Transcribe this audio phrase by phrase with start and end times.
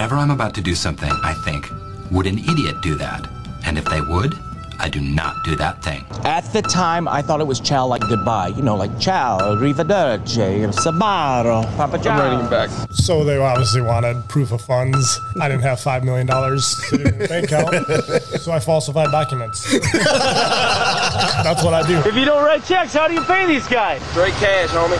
[0.00, 1.70] Whenever I'm about to do something, I think,
[2.10, 3.28] would an idiot do that?
[3.66, 4.34] And if they would,
[4.78, 6.06] I do not do that thing.
[6.24, 8.48] At the time, I thought it was ciao like goodbye.
[8.48, 12.70] You know, like ciao, arrivederci, sabaro, papa I'm writing back.
[12.90, 15.20] So they obviously wanted proof of funds.
[15.38, 16.26] I didn't have $5 million
[16.58, 19.70] sitting in the bank account, so I falsified documents.
[19.92, 21.98] That's what I do.
[22.08, 24.00] If you don't write checks, how do you pay these guys?
[24.12, 24.98] Straight cash, homie.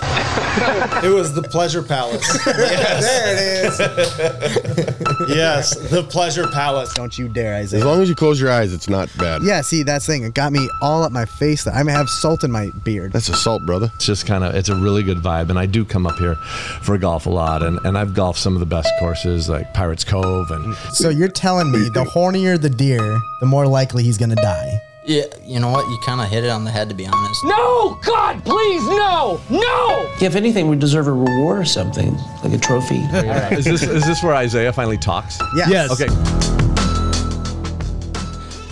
[1.04, 2.26] It was the Pleasure Palace.
[2.44, 4.59] There it is.
[5.28, 6.92] yes, the Pleasure Palace.
[6.94, 7.80] Don't you dare, Isaiah.
[7.80, 9.42] As long as you close your eyes, it's not bad.
[9.42, 10.24] yeah, see, that's the thing.
[10.24, 11.66] It got me all up my face.
[11.66, 13.12] I may have salt in my beard.
[13.12, 13.90] That's assault, brother.
[13.96, 16.36] It's just kind of it's a really good vibe, and I do come up here
[16.82, 20.04] for golf a lot, and, and I've golfed some of the best courses like Pirates
[20.04, 24.36] Cove, and So you're telling me the hornier the deer, the more likely he's gonna
[24.36, 24.80] die.
[25.10, 25.90] Yeah, you know what?
[25.90, 27.44] You kind of hit it on the head, to be honest.
[27.44, 27.98] No!
[28.00, 29.40] God, please, no!
[29.50, 30.14] No!
[30.22, 32.98] If anything, we deserve a reward or something, like a trophy.
[33.50, 35.40] is this is this where Isaiah finally talks?
[35.56, 35.90] Yes.
[35.90, 36.06] Okay.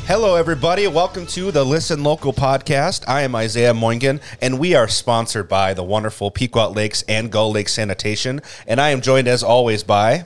[0.07, 0.87] Hello, everybody.
[0.87, 3.03] Welcome to the Listen Local podcast.
[3.09, 7.51] I am Isaiah Moingen, and we are sponsored by the wonderful Pequot Lakes and Gull
[7.51, 8.43] Lake Sanitation.
[8.65, 10.25] And I am joined, as always, by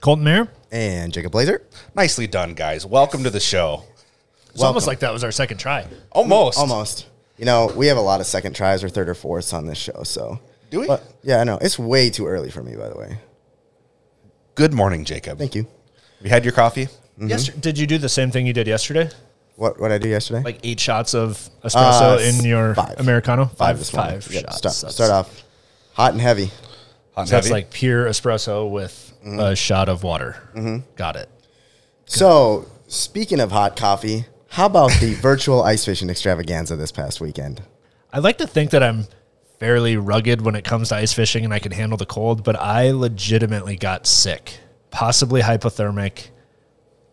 [0.00, 0.48] Colton Mayer.
[0.72, 1.66] And Jacob Blazer.
[1.94, 2.86] nicely done, guys.
[2.86, 3.84] Welcome to the show.
[4.52, 5.86] It's almost like that was our second try.
[6.12, 6.58] Almost.
[6.58, 7.06] Almost.
[7.36, 9.78] You know, we have a lot of second tries or third or fourths on this
[9.78, 10.40] show, so.
[10.70, 10.86] Do we?
[10.86, 11.58] But yeah, I know.
[11.60, 13.18] It's way too early for me, by the way.
[14.54, 15.38] Good morning, Jacob.
[15.38, 15.66] Thank you.
[16.20, 16.86] You had your coffee?
[16.86, 17.28] Mm-hmm.
[17.28, 17.48] Yes.
[17.48, 19.08] Did you do the same thing you did yesterday?
[19.56, 20.42] What what I do yesterday?
[20.42, 22.98] Like eight shots of uh, espresso Uh, in your five.
[23.00, 23.46] Americano?
[23.46, 24.20] five this morning.
[24.20, 24.56] five Yep, shots.
[24.58, 25.42] Start, That's- start off
[25.94, 26.46] hot and heavy.
[26.46, 27.50] Hot and That's heavy?
[27.50, 29.38] like pure espresso with mm-hmm.
[29.40, 30.36] a shot of water.
[30.54, 30.78] Mm-hmm.
[30.96, 31.28] Got it.
[32.06, 37.62] So speaking of hot coffee, how about the virtual ice fishing extravaganza this past weekend?
[38.12, 39.06] I like to think that I'm
[39.60, 42.56] fairly rugged when it comes to ice fishing and I can handle the cold, but
[42.60, 44.58] I legitimately got sick,
[44.90, 46.30] possibly hypothermic.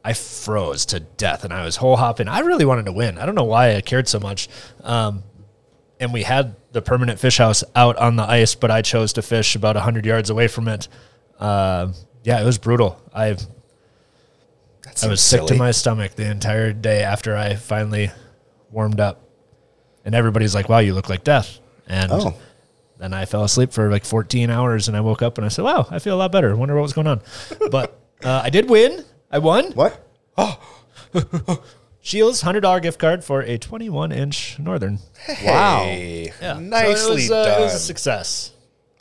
[0.03, 2.27] I froze to death and I was hole hopping.
[2.27, 3.19] I really wanted to win.
[3.19, 4.49] I don't know why I cared so much.
[4.81, 5.23] Um,
[5.99, 9.21] and we had the permanent fish house out on the ice, but I chose to
[9.21, 10.87] fish about 100 yards away from it.
[11.39, 11.91] Uh,
[12.23, 12.99] yeah, it was brutal.
[13.13, 13.37] I
[15.03, 18.11] I was sick to my stomach the entire day after I finally
[18.71, 19.21] warmed up.
[20.05, 21.59] And everybody's like, wow, you look like death.
[21.87, 22.33] And Oh.
[22.97, 25.63] then I fell asleep for like 14 hours and I woke up and I said,
[25.65, 26.55] wow, I feel a lot better.
[26.55, 27.21] Wonder what was going on.
[27.71, 29.03] but uh, I did win.
[29.31, 29.71] I won.
[29.73, 30.01] What?
[30.37, 30.59] Oh.
[32.01, 34.99] Shields $100 gift card for a 21 inch Northern.
[35.43, 35.83] Wow.
[35.83, 36.53] Hey, Yeah.
[36.53, 37.61] So nicely it was, uh, done.
[37.61, 38.51] It was a success.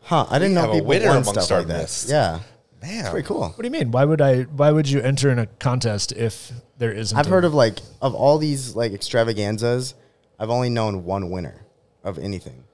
[0.02, 0.26] Huh?
[0.28, 1.78] I didn't We know have a people winner won amongst stuff our like that.
[1.78, 2.08] midst.
[2.08, 2.40] Yeah,
[2.82, 3.00] Man.
[3.00, 3.48] it's pretty cool.
[3.48, 3.90] What do you mean?
[3.90, 7.16] Why would I, why would you enter in a contest if there isn't?
[7.16, 9.94] I've a- heard of like of all these like extravaganzas,
[10.38, 11.66] I've only known one winner
[12.04, 12.64] of anything.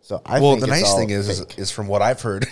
[0.00, 2.46] So I well, think the nice thing is, is, is from what I've heard,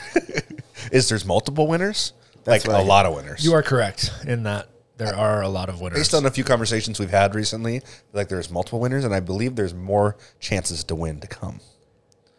[0.93, 2.13] is there's multiple winners,
[2.45, 3.45] That's like what I a lot of winners.
[3.45, 5.99] You are correct in that there are a lot of winners.
[5.99, 7.83] based on a few conversations we've had recently.
[8.13, 11.61] Like there's multiple winners, and I believe there's more chances to win to come.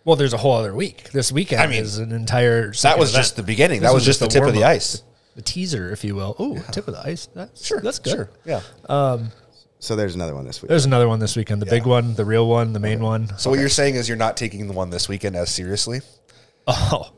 [0.10, 1.12] Well, there's a whole other week.
[1.12, 2.72] This weekend I mean, is an entire.
[2.82, 3.24] That was event.
[3.24, 3.82] just the beginning.
[3.82, 5.04] This that was just the tip of the ice.
[5.36, 6.36] the teaser, if you will.
[6.40, 7.28] Oh, tip of the ice.
[7.36, 7.80] That's sure.
[7.80, 8.14] That's good.
[8.14, 8.30] Sure.
[8.44, 8.62] Yeah.
[9.78, 10.70] so there's another one this week.
[10.70, 11.62] There's another one this weekend.
[11.62, 13.38] The big one, the real one, the main one.
[13.38, 16.02] So what you're saying is you're not taking the one this weekend as seriously.
[16.72, 17.12] Oh,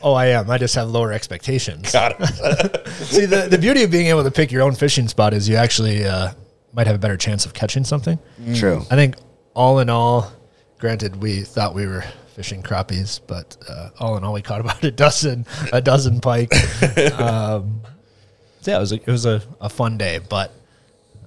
[0.00, 0.50] oh, I am.
[0.50, 1.92] I just have lower expectations.
[1.92, 2.88] Got it.
[2.88, 5.56] See, the, the beauty of being able to pick your own fishing spot is you
[5.56, 6.32] actually uh,
[6.72, 8.18] might have a better chance of catching something.
[8.54, 8.82] True.
[8.90, 9.16] I think
[9.52, 10.32] all in all,
[10.78, 12.04] granted, we thought we were
[12.36, 16.52] fishing crappies, but uh, all in all, we caught about a dozen, a dozen pike.
[17.18, 17.80] um,
[18.60, 20.52] so yeah, it was a, it was a, a fun day, but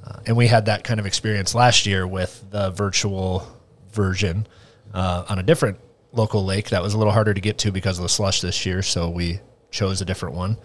[0.05, 3.47] uh, and we had that kind of experience last year with the virtual
[3.91, 4.45] version
[4.93, 5.79] uh, on a different
[6.11, 8.63] local lake that was a little harder to get to because of the slush this
[8.63, 8.83] year.
[8.83, 9.39] So we
[9.71, 10.57] chose a different one.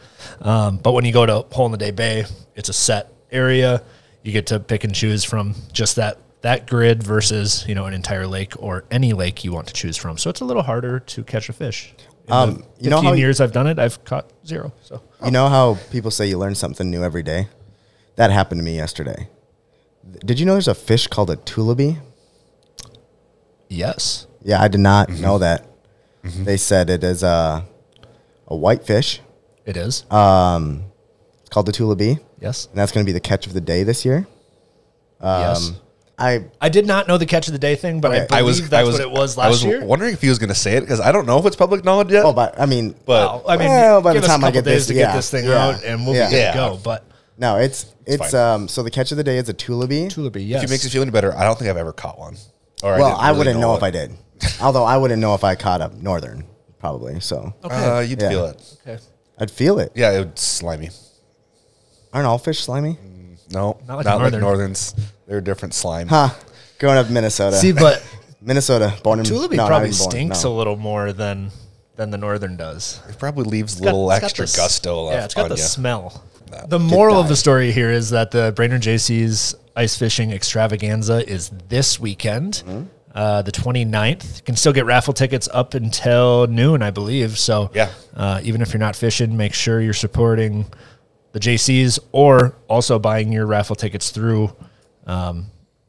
[0.42, 3.82] Um, but when you go to Hole in the Day Bay, it's a set area.
[4.22, 7.94] You get to pick and choose from just that that grid versus you know an
[7.94, 10.18] entire lake or any lake you want to choose from.
[10.18, 11.94] So it's a little harder to catch a fish.
[12.28, 14.72] In Um, the you know 15 how years I've done it, I've caught zero.
[14.82, 17.48] So You know how people say you learn something new every day?
[18.16, 19.28] That happened to me yesterday.
[20.24, 21.98] Did you know there's a fish called a tullibee?
[23.68, 25.66] yes, Yeah, I did not know that.
[26.22, 27.64] They said it is a
[28.48, 29.20] a white fish.
[29.66, 30.04] it is.
[30.10, 30.84] Um,
[31.40, 33.82] it's called the tullibee, yes, and that's going to be the catch of the day
[33.82, 34.26] this year.
[35.20, 35.72] Um, yes.
[36.18, 38.42] I I did not know the catch of the day thing, but I believe I
[38.42, 38.60] was.
[38.70, 38.92] that's I was.
[38.94, 39.84] what it was last I was year.
[39.84, 41.84] wondering if he was going to say it because I don't know if it's public
[41.84, 42.24] knowledge yet.
[42.24, 44.46] oh, but I mean, but Well, I mean, Well, by the give us time a
[44.46, 46.26] I couple get days this- to yeah, get this thing yeah, out, and we'll yeah.
[46.26, 46.52] be good Yeah.
[46.52, 46.80] to go.
[46.84, 47.04] But
[47.36, 48.54] no, it's it's fine.
[48.62, 48.68] um.
[48.68, 50.06] So the catch of the day is a tullibee.
[50.06, 52.36] Tullibee, if it makes you feel any better, I don't think I've ever caught one.
[52.84, 53.86] Or Well, didn't I really wouldn't know, if it.
[53.86, 54.12] I did.
[54.60, 56.44] Although I wouldn't know if I caught a northern,
[56.78, 57.18] probably.
[57.20, 58.28] So Uh, you'd Yeah.
[58.28, 58.62] feel it.
[58.86, 59.02] okay.
[59.38, 59.90] I'd feel it.
[59.96, 60.90] Yeah, it would slimy.
[62.12, 62.98] Aren't all fish slimy?
[63.50, 64.40] No, Not like not, like Northern.
[64.40, 64.94] Northerns.
[65.26, 66.08] They're a different slime.
[66.08, 66.30] Huh.
[66.78, 67.56] Growing up in Minnesota.
[67.56, 68.04] See, but
[68.42, 70.52] Minnesota, born in Tullibee no, not probably even born, stinks no.
[70.52, 71.50] a little more than
[71.96, 73.00] than the northern does.
[73.08, 75.34] It probably leaves a got- little it's got extra the s- gusto left Yeah, it's
[75.34, 75.62] got on the you.
[75.62, 76.24] smell.
[76.68, 81.50] The moral of the story here is that the Brainerd Jaycees ice fishing extravaganza is
[81.68, 82.82] this weekend, Mm-hmm.
[83.14, 84.36] uh, the 29th.
[84.36, 87.38] You can still get raffle tickets up until noon, I believe.
[87.38, 87.90] So, Yeah.
[88.14, 90.66] uh, even if you're not fishing, make sure you're supporting
[91.32, 94.54] the Jaycees or also buying your raffle tickets through
[95.06, 95.46] um,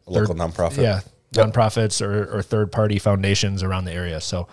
[0.07, 0.83] A local nonprofit.
[0.83, 1.01] Yeah,
[1.33, 4.21] nonprofits or, or third party foundations around the area.
[4.21, 4.47] So,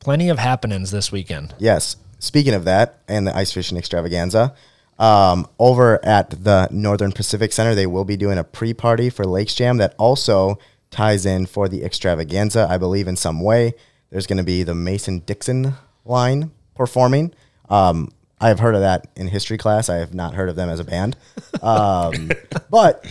[0.00, 1.54] plenty of happenings this weekend.
[1.58, 1.96] Yes.
[2.20, 4.54] Speaking of that and the ice fishing extravaganza,
[4.98, 9.24] um, over at the Northern Pacific Center, they will be doing a pre party for
[9.24, 10.58] Lakes Jam that also
[10.90, 13.74] ties in for the extravaganza, I believe, in some way.
[14.10, 15.74] There's going to be the Mason Dixon
[16.04, 17.32] line performing.
[17.68, 18.10] Um,
[18.40, 19.88] I have heard of that in history class.
[19.88, 21.16] I have not heard of them as a band.
[21.62, 22.30] Um,
[22.70, 23.04] but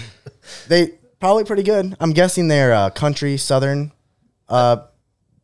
[0.67, 1.95] they probably pretty good.
[1.99, 3.91] I'm guessing they're a country southern
[4.49, 4.77] uh,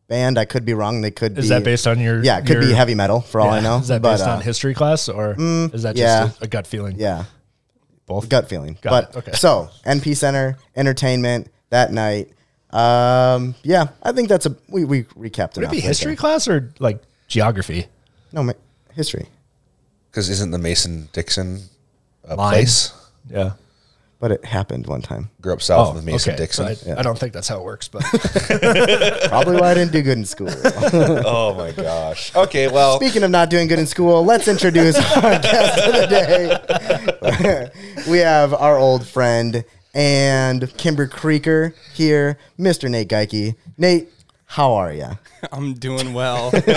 [0.07, 0.37] band.
[0.37, 1.01] I could be wrong.
[1.01, 2.23] They could Is be that based on your?
[2.23, 3.77] yeah, it could be heavy metal for all I know.
[3.77, 6.27] Is that but, based on uh, history class or mm, is that yeah.
[6.27, 6.99] just a, a gut feeling?
[6.99, 7.25] Yeah,
[8.05, 8.77] both gut feeling.
[8.81, 9.27] Got but it.
[9.29, 9.37] Okay.
[9.37, 12.29] so NP Center entertainment that night.
[12.69, 15.55] Um, yeah, I think that's a we we recapped.
[15.55, 16.17] Would it be right history there.
[16.17, 17.87] class or like geography?
[18.31, 18.53] No, ma-
[18.93, 19.27] history.
[20.09, 21.63] Because isn't the Mason Dixon
[22.23, 22.53] a Line.
[22.53, 22.93] place?
[23.29, 23.53] Yeah.
[24.23, 25.31] But it happened one time.
[25.41, 26.43] Grew up south Oh, of the Mason okay.
[26.43, 26.73] Dixon.
[26.77, 28.03] So I, I don't think that's how it works, but
[29.27, 30.47] Probably why I didn't do good in school.
[30.63, 32.33] oh my gosh.
[32.33, 36.07] Okay, well, Speaking of not doing good in school, let's introduce our guest of the
[36.07, 37.69] day.
[38.09, 42.89] we have our old friend and Kimber Creeker here, Mr.
[42.89, 43.55] Nate Geike.
[43.77, 44.07] Nate,
[44.53, 45.07] how are you?
[45.51, 46.51] I'm doing well.
[46.53, 46.75] I'm doing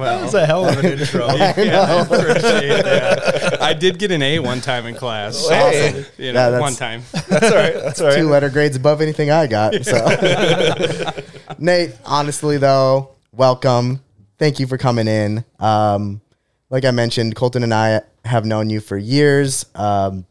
[0.00, 0.18] well.
[0.18, 1.26] that was a hell of an intro.
[1.28, 2.02] I know.
[2.02, 3.62] appreciate that.
[3.62, 5.48] I did get an A one time in class.
[5.48, 5.98] Hey.
[5.98, 7.02] You Yeah, know, that's- one time.
[7.28, 7.74] that's all right.
[7.74, 8.16] That's all right.
[8.18, 9.72] Two letter grades above anything I got.
[9.84, 10.04] So,
[11.58, 14.00] Nate, honestly though, welcome.
[14.38, 15.44] Thank you for coming in.
[15.60, 16.20] Um,
[16.70, 19.64] like I mentioned, Colton and I have known you for years.
[19.76, 20.26] Um,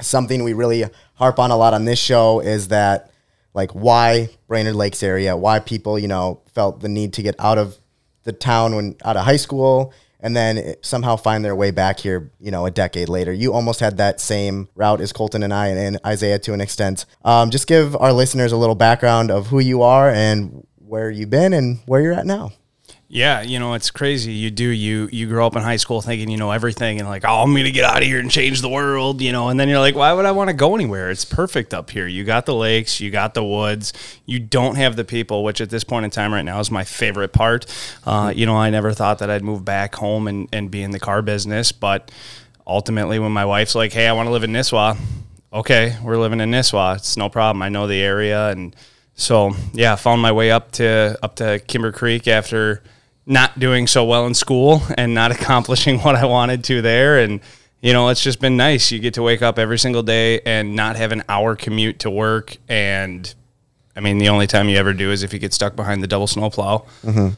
[0.00, 0.84] something we really
[1.14, 3.09] harp on a lot on this show is that
[3.54, 7.58] like why Brainerd Lakes area, why people, you know, felt the need to get out
[7.58, 7.78] of
[8.24, 9.92] the town when out of high school
[10.22, 13.32] and then somehow find their way back here, you know, a decade later.
[13.32, 16.60] You almost had that same route as Colton and I and, and Isaiah to an
[16.60, 17.06] extent.
[17.24, 21.30] Um, just give our listeners a little background of who you are and where you've
[21.30, 22.52] been and where you're at now.
[23.12, 24.32] Yeah, you know, it's crazy.
[24.32, 27.24] You do you you grow up in high school thinking you know everything and like,
[27.24, 29.68] oh, I'm gonna get out of here and change the world, you know, and then
[29.68, 31.10] you're like, why would I want to go anywhere?
[31.10, 32.06] It's perfect up here.
[32.06, 33.92] You got the lakes, you got the woods,
[34.26, 36.84] you don't have the people, which at this point in time right now is my
[36.84, 37.66] favorite part.
[38.04, 40.92] Uh, you know, I never thought that I'd move back home and, and be in
[40.92, 42.12] the car business, but
[42.64, 44.96] ultimately when my wife's like, Hey, I want to live in Nisswa,
[45.52, 46.94] okay, we're living in Nisswa.
[46.94, 47.60] It's no problem.
[47.60, 48.76] I know the area and
[49.16, 52.84] so yeah, found my way up to up to Kimber Creek after
[53.30, 57.20] not doing so well in school and not accomplishing what I wanted to there.
[57.20, 57.40] And,
[57.80, 58.90] you know, it's just been nice.
[58.90, 62.10] You get to wake up every single day and not have an hour commute to
[62.10, 62.56] work.
[62.68, 63.32] And
[63.96, 66.08] I mean, the only time you ever do is if you get stuck behind the
[66.08, 66.84] double snowplow.
[67.04, 67.28] Mm-hmm.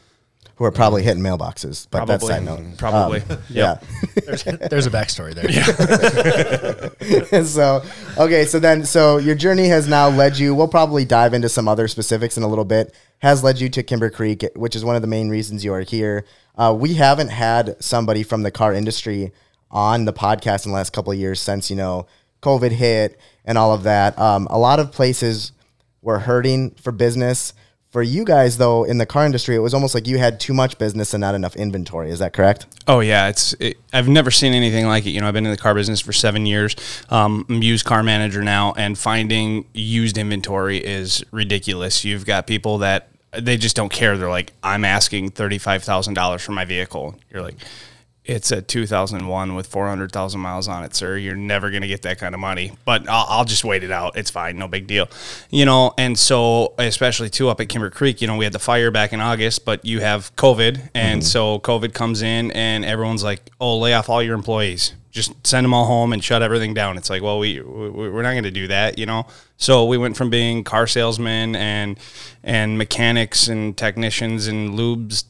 [0.63, 2.45] Who are probably hitting mailboxes, but that's Probably.
[2.47, 2.77] side note.
[2.77, 3.19] Probably.
[3.19, 3.41] Um, Yep.
[3.49, 3.79] Yeah.
[4.25, 5.51] There's, there's a backstory there.
[7.01, 7.43] Yeah.
[7.43, 7.83] so
[8.17, 11.67] okay so then so your journey has now led you we'll probably dive into some
[11.67, 14.95] other specifics in a little bit has led you to kimber creek which is one
[14.95, 16.23] of the main reasons you are here
[16.55, 19.33] uh, we haven't had somebody from the car industry
[19.69, 22.07] on the podcast in the last couple of years since you know
[22.41, 25.51] covid hit and all of that um, a lot of places
[26.01, 27.53] were hurting for business
[27.93, 30.53] for you guys though in the car industry it was almost like you had too
[30.53, 33.53] much business and not enough inventory is that correct Oh yeah, it's.
[33.59, 35.11] It, I've never seen anything like it.
[35.11, 36.75] You know, I've been in the car business for seven years.
[37.09, 42.03] Um, I'm used car manager now, and finding used inventory is ridiculous.
[42.03, 44.17] You've got people that they just don't care.
[44.17, 47.15] They're like, I'm asking thirty five thousand dollars for my vehicle.
[47.31, 47.55] You're like,
[48.25, 51.17] it's a 2001 with 400,000 miles on it, sir.
[51.17, 53.91] You're never going to get that kind of money, but I'll, I'll just wait it
[53.91, 54.17] out.
[54.17, 54.57] It's fine.
[54.57, 55.09] No big deal.
[55.49, 58.59] You know, and so, especially too up at Kimber Creek, you know, we had the
[58.59, 60.89] fire back in August, but you have COVID.
[60.93, 61.27] And mm-hmm.
[61.27, 64.93] so COVID comes in and everyone's like, oh, lay off all your employees.
[65.11, 66.97] Just send them all home and shut everything down.
[66.97, 69.27] It's like, well, we, we we're not going to do that, you know?
[69.57, 71.99] So we went from being car salesmen and,
[72.41, 75.25] and mechanics and technicians and lubes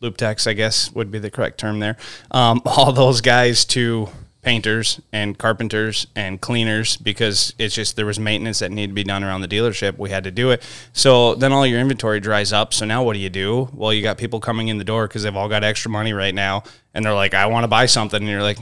[0.00, 1.96] loop techs, I guess would be the correct term there.
[2.30, 4.08] Um, all those guys to
[4.44, 9.02] painters and carpenters and cleaners because it's just there was maintenance that needed to be
[9.02, 9.98] done around the dealership.
[9.98, 10.62] We had to do it.
[10.92, 12.74] So then all your inventory dries up.
[12.74, 13.70] So now what do you do?
[13.72, 16.34] Well, you got people coming in the door because they've all got extra money right
[16.34, 18.58] now, and they're like, "I want to buy something," and you're like.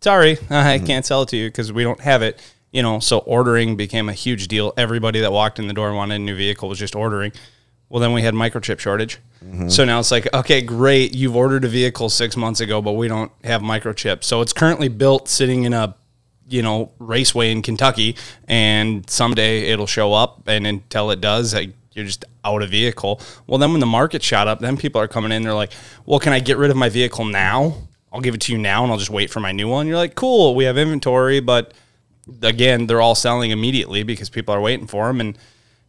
[0.00, 2.40] sorry, I can't sell it to you because we don't have it.
[2.72, 4.72] You know, so ordering became a huge deal.
[4.76, 7.32] Everybody that walked in the door and wanted a new vehicle was just ordering.
[7.94, 9.20] Well, then we had microchip shortage.
[9.68, 13.06] So now it's like, okay, great, you've ordered a vehicle six months ago, but we
[13.06, 14.24] don't have microchips.
[14.24, 15.94] So it's currently built sitting in a,
[16.48, 18.16] you know, raceway in Kentucky,
[18.48, 23.20] and someday it'll show up, and until it does, you're just out of vehicle.
[23.46, 25.44] Well, then when the market shot up, then people are coming in.
[25.44, 25.70] They're like,
[26.04, 27.74] well, can I get rid of my vehicle now?
[28.12, 29.86] I'll give it to you now, and I'll just wait for my new one.
[29.86, 31.74] You're like, cool, we have inventory, but
[32.42, 35.38] again, they're all selling immediately because people are waiting for them, and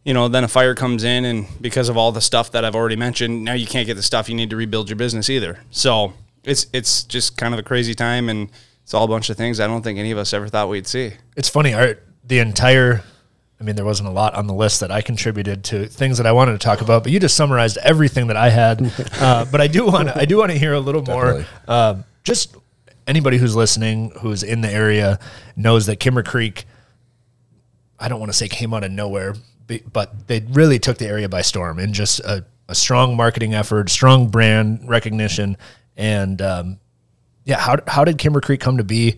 [0.06, 2.76] you know, then a fire comes in, and because of all the stuff that I've
[2.76, 5.58] already mentioned, now you can't get the stuff you need to rebuild your business either.
[5.72, 6.12] So
[6.44, 8.48] it's it's just kind of a crazy time, and
[8.84, 10.86] it's all a bunch of things I don't think any of us ever thought we'd
[10.86, 11.14] see.
[11.36, 11.74] It's funny.
[11.74, 13.02] Our, the entire,
[13.60, 16.26] I mean, there wasn't a lot on the list that I contributed to things that
[16.26, 18.92] I wanted to talk about, but you just summarized everything that I had.
[19.20, 21.44] uh, but I do want to, I do want to hear a little more.
[21.66, 22.54] Uh, just
[23.08, 25.18] anybody who's listening, who's in the area,
[25.56, 26.64] knows that Kimber Creek.
[27.98, 29.34] I don't want to say came out of nowhere,
[29.66, 33.90] but they really took the area by storm and just a, a strong marketing effort,
[33.90, 35.56] strong brand recognition,
[35.96, 36.78] and um,
[37.44, 39.16] yeah, how how did Kimber Creek come to be,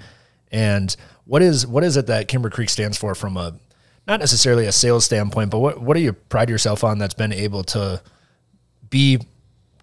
[0.51, 3.59] and what is what is it that Kimber Creek stands for from a
[4.07, 7.33] not necessarily a sales standpoint, but what what do you pride yourself on that's been
[7.33, 8.03] able to
[8.91, 9.19] be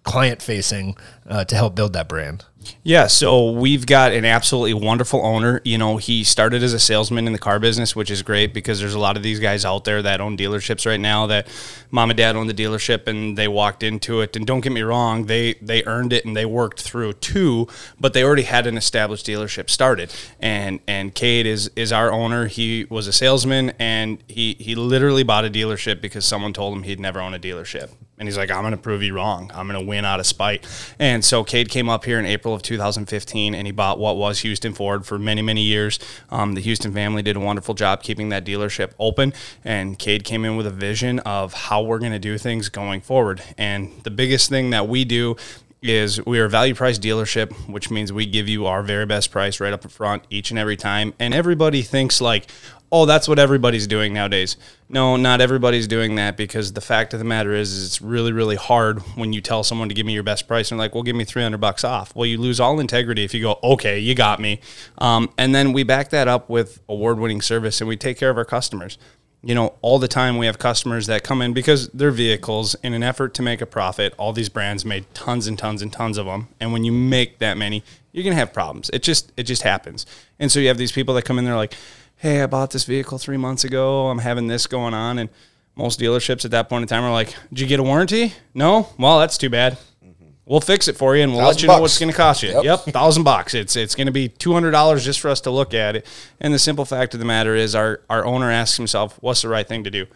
[0.02, 0.96] client facing
[1.26, 2.44] uh, to help build that brand?
[2.82, 5.60] Yeah, so we've got an absolutely wonderful owner.
[5.64, 8.80] You know, he started as a salesman in the car business, which is great because
[8.80, 11.48] there's a lot of these guys out there that own dealerships right now that
[11.90, 14.36] mom and dad own the dealership and they walked into it.
[14.36, 17.68] And don't get me wrong, they they earned it and they worked through too,
[17.98, 20.12] but they already had an established dealership started.
[20.40, 22.46] And and Cade is is our owner.
[22.46, 26.82] He was a salesman and he he literally bought a dealership because someone told him
[26.82, 27.90] he'd never own a dealership.
[28.18, 29.50] And he's like, I'm to prove you wrong.
[29.54, 30.66] I'm to win out of spite.
[30.98, 34.40] And so Cade came up here in April of 2015 and he bought what was
[34.40, 35.98] Houston Ford for many, many years.
[36.30, 39.32] Um, the Houston family did a wonderful job keeping that dealership open.
[39.64, 43.00] And Cade came in with a vision of how we're going to do things going
[43.00, 43.42] forward.
[43.56, 45.36] And the biggest thing that we do
[45.82, 49.30] is we are a value price dealership, which means we give you our very best
[49.30, 51.14] price right up front each and every time.
[51.18, 52.50] And everybody thinks like,
[52.92, 54.56] oh, that's what everybody's doing nowadays.
[54.88, 58.32] No, not everybody's doing that because the fact of the matter is, is it's really,
[58.32, 61.02] really hard when you tell someone to give me your best price and like, well,
[61.02, 62.14] give me 300 bucks off.
[62.14, 64.60] Well, you lose all integrity if you go, okay, you got me.
[64.98, 68.30] Um, and then we back that up with award winning service and we take care
[68.30, 68.98] of our customers
[69.46, 72.92] you know, all the time we have customers that come in because their vehicles in
[72.92, 74.12] an effort to make a profit.
[74.18, 77.38] All these brands made tons and tons and tons of them, and when you make
[77.38, 78.90] that many, you're gonna have problems.
[78.92, 80.04] It just it just happens.
[80.40, 81.74] And so you have these people that come in, they're like,
[82.16, 84.08] "Hey, I bought this vehicle three months ago.
[84.08, 85.28] I'm having this going on," and
[85.74, 88.32] most dealerships at that point in time are like, "Did you get a warranty?
[88.54, 88.88] No.
[88.98, 90.24] Well, that's too bad." Mm-hmm.
[90.46, 91.80] We'll fix it for you, and we'll let you know bucks.
[91.82, 92.50] what's going to cost you.
[92.50, 92.64] Yep.
[92.64, 93.54] Yep, thousand bucks.
[93.54, 96.06] It's it's going to be two hundred dollars just for us to look at it.
[96.40, 99.48] And the simple fact of the matter is, our our owner asks himself, "What's the
[99.48, 100.06] right thing to do?"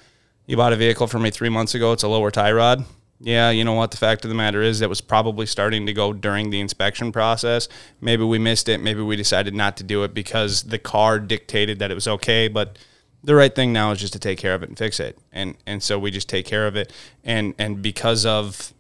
[0.46, 1.92] You bought a vehicle from me three months ago.
[1.92, 2.84] It's a lower tie rod.
[3.22, 3.90] Yeah, you know what?
[3.90, 7.12] The fact of the matter is, it was probably starting to go during the inspection
[7.12, 7.68] process.
[8.00, 8.80] Maybe we missed it.
[8.80, 12.48] Maybe we decided not to do it because the car dictated that it was okay.
[12.48, 12.78] But
[13.22, 15.18] the right thing now is just to take care of it and fix it.
[15.32, 16.92] And and so we just take care of it.
[17.22, 18.72] And and because of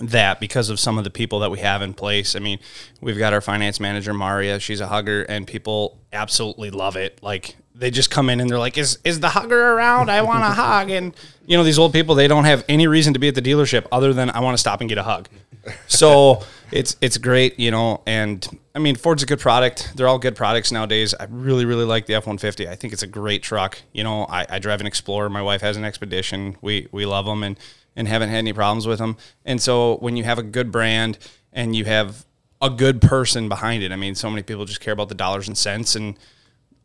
[0.00, 2.36] that because of some of the people that we have in place.
[2.36, 2.58] I mean,
[3.00, 4.60] we've got our finance manager Maria.
[4.60, 7.18] She's a hugger, and people absolutely love it.
[7.22, 10.10] Like they just come in and they're like, "Is is the hugger around?
[10.10, 11.14] I want a hug." And
[11.46, 13.86] you know, these old people they don't have any reason to be at the dealership
[13.92, 15.28] other than I want to stop and get a hug.
[15.86, 16.42] So
[16.72, 18.02] it's it's great, you know.
[18.06, 19.92] And I mean, Ford's a good product.
[19.96, 21.12] They're all good products nowadays.
[21.12, 22.66] I really really like the F one fifty.
[22.66, 23.78] I think it's a great truck.
[23.92, 25.28] You know, I, I drive an Explorer.
[25.28, 26.56] My wife has an Expedition.
[26.62, 27.58] We we love them and
[27.96, 29.18] and haven't had any problems with them.
[29.44, 31.18] And so when you have a good brand
[31.52, 32.24] and you have
[32.62, 35.48] a good person behind it, I mean, so many people just care about the dollars
[35.48, 35.96] and cents.
[35.96, 36.16] And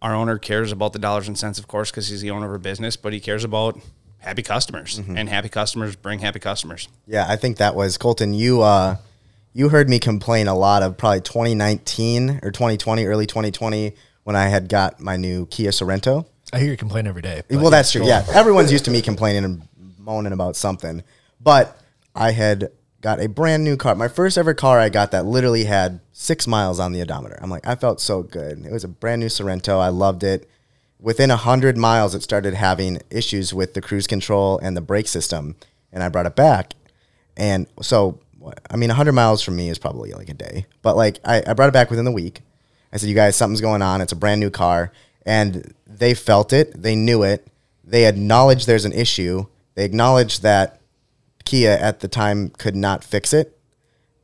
[0.03, 2.53] our owner cares about the dollars and cents, of course, because he's the owner of
[2.53, 3.79] a business, but he cares about
[4.19, 4.97] happy customers.
[4.97, 6.89] And happy customers bring happy customers.
[7.07, 8.33] Yeah, I think that was Colton.
[8.33, 8.97] You uh,
[9.53, 13.93] you heard me complain a lot of probably 2019 or 2020, early 2020
[14.25, 16.25] when I had got my new Kia Sorento.
[16.51, 17.41] I hear you complain every day.
[17.49, 18.01] Well, that's true.
[18.01, 19.63] go Yeah, everyone's used to me complaining and
[19.97, 21.01] moaning about something,
[21.39, 21.79] but
[22.13, 22.71] I had
[23.03, 23.93] got a brand new car.
[23.95, 27.37] My first ever car I got that literally had six miles on the odometer.
[27.41, 28.65] I'm like, I felt so good.
[28.65, 29.79] It was a brand new Sorento.
[29.79, 30.49] I loved it.
[30.99, 35.09] Within a hundred miles, it started having issues with the cruise control and the brake
[35.09, 35.57] system,
[35.91, 36.75] and I brought it back.
[37.35, 38.19] And so,
[38.71, 41.53] I mean, 100 miles from me is probably like a day, but like I, I
[41.53, 42.39] brought it back within the week.
[42.93, 43.99] I said, you guys, something's going on.
[43.99, 44.93] It's a brand new car.
[45.25, 46.81] And they felt it.
[46.81, 47.47] They knew it.
[47.83, 49.47] They acknowledged there's an issue.
[49.75, 50.79] They acknowledged that
[51.45, 53.57] Kia at the time could not fix it.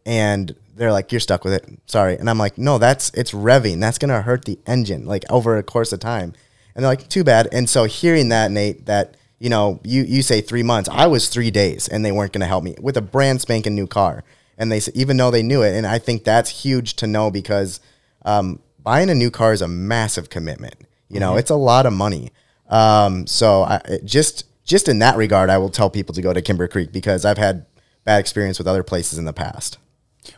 [0.05, 1.65] And they're like, "You're stuck with it.
[1.85, 3.79] Sorry." And I'm like, "No, that's it's revving.
[3.79, 6.33] That's gonna hurt the engine like over a course of time."
[6.75, 10.21] And they're like, "Too bad." And so hearing that, Nate, that you know, you you
[10.21, 10.89] say three months.
[10.91, 13.87] I was three days, and they weren't gonna help me with a brand spanking new
[13.87, 14.23] car.
[14.57, 17.29] And they s- even though they knew it, and I think that's huge to know
[17.31, 17.79] because
[18.25, 20.75] um, buying a new car is a massive commitment.
[21.09, 21.39] You know, Mhm.
[21.39, 22.31] it's a lot of money.
[22.69, 26.31] Um, so I it just just in that regard, I will tell people to go
[26.31, 27.65] to Kimber Creek because I've had
[28.05, 29.79] bad experience with other places in the past.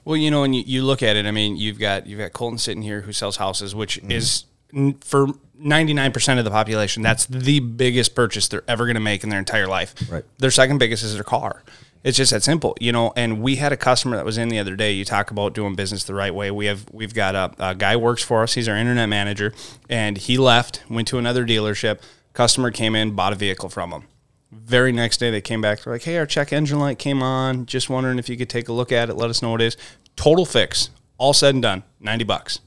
[0.06, 1.26] Well, you know, and you, you look at it.
[1.26, 4.12] I mean, you've got you've got Colton sitting here who sells houses, which mm-hmm.
[4.12, 7.04] is n- for ninety nine percent of the population.
[7.04, 9.94] That's the biggest purchase they're ever going to make in their entire life.
[10.10, 10.24] Right.
[10.38, 11.64] Their second biggest is their car.
[12.04, 13.12] It's just that simple, you know.
[13.18, 14.94] And we had a customer that was in the other day.
[14.94, 16.52] You talk about doing business the right way.
[16.52, 18.54] We have we've got a, a guy works for us.
[18.54, 19.54] He's our internet manager,
[19.90, 22.00] and he left, went to another dealership.
[22.34, 24.04] Customer came in, bought a vehicle from him.
[24.52, 25.82] Very next day, they came back.
[25.82, 27.66] They're like, "Hey, our check engine light came on.
[27.66, 29.16] Just wondering if you could take a look at it.
[29.16, 29.78] Let us know what it is."
[30.18, 32.60] Total fix, all said and done, ninety bucks.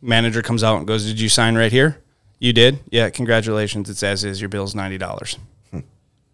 [0.00, 1.98] Manager comes out and goes, "Did you sign right here?
[2.38, 2.78] You did?
[2.90, 3.10] Yeah.
[3.10, 3.90] Congratulations.
[3.90, 4.40] It's as is.
[4.40, 5.36] Your bill's ninety dollars."
[5.70, 5.80] Hmm.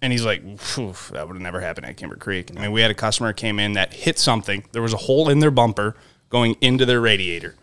[0.00, 2.52] And he's like, "Phew, that would have never happened at Kimber Creek.
[2.56, 4.64] I mean, we had a customer came in that hit something.
[4.70, 5.96] There was a hole in their bumper
[6.28, 7.56] going into their radiator.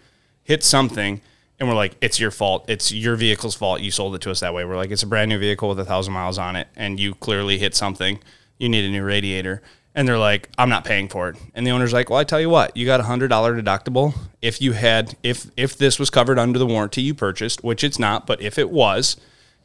[0.43, 1.21] Hit something,
[1.59, 2.65] and we're like, it's your fault.
[2.67, 3.81] It's your vehicle's fault.
[3.81, 4.65] You sold it to us that way.
[4.65, 7.15] We're like, it's a brand new vehicle with a thousand miles on it, and you
[7.15, 8.19] clearly hit something.
[8.57, 9.61] You need a new radiator.
[9.95, 11.37] And they're like, I'm not paying for it.
[11.53, 14.15] And the owner's like, Well, I tell you what, you got a hundred dollar deductible.
[14.41, 17.99] If you had, if if this was covered under the warranty you purchased, which it's
[17.99, 19.17] not, but if it was,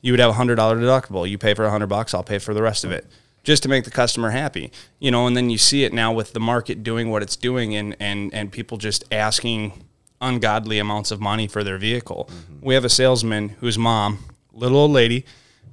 [0.03, 1.29] you would have a hundred dollar deductible.
[1.29, 3.07] You pay for a hundred bucks, I'll pay for the rest of it,
[3.43, 5.27] just to make the customer happy, you know.
[5.27, 8.33] And then you see it now with the market doing what it's doing, and and
[8.35, 9.83] and people just asking
[10.21, 12.29] ungodly amounts of money for their vehicle.
[12.61, 14.19] We have a salesman whose mom,
[14.53, 15.25] little old lady,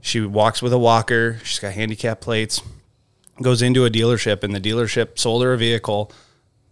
[0.01, 1.39] she walks with a walker.
[1.43, 2.61] She's got handicap plates.
[3.41, 6.11] Goes into a dealership, and the dealership sold her a vehicle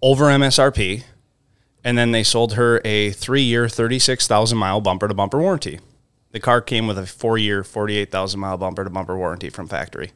[0.03, 1.03] over MSRP,
[1.84, 5.80] and then they sold her a three-year, thirty-six thousand mile bumper-to-bumper warranty.
[6.32, 10.12] The car came with a four-year, forty-eight thousand mile bumper-to-bumper warranty from factory.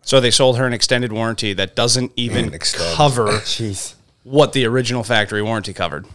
[0.00, 2.50] So they sold her an extended warranty that doesn't even
[2.96, 3.40] cover
[4.22, 6.06] what the original factory warranty covered.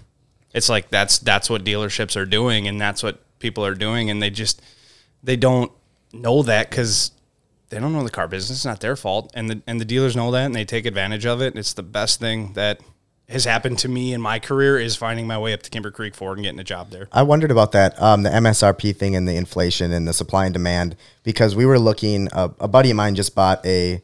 [0.54, 4.22] It's like that's that's what dealerships are doing, and that's what people are doing, and
[4.22, 4.62] they just
[5.24, 5.72] they don't
[6.14, 7.12] know that because
[7.70, 8.60] they don't know the car business.
[8.60, 11.26] It's not their fault, and the and the dealers know that, and they take advantage
[11.26, 11.58] of it.
[11.58, 12.82] It's the best thing that
[13.30, 16.14] has happened to me in my career is finding my way up to Kimber Creek
[16.14, 17.08] Ford and getting a job there.
[17.12, 20.54] I wondered about that, um, the MSRP thing and the inflation and the supply and
[20.54, 22.30] demand, because we were looking.
[22.34, 24.02] A buddy of mine just bought a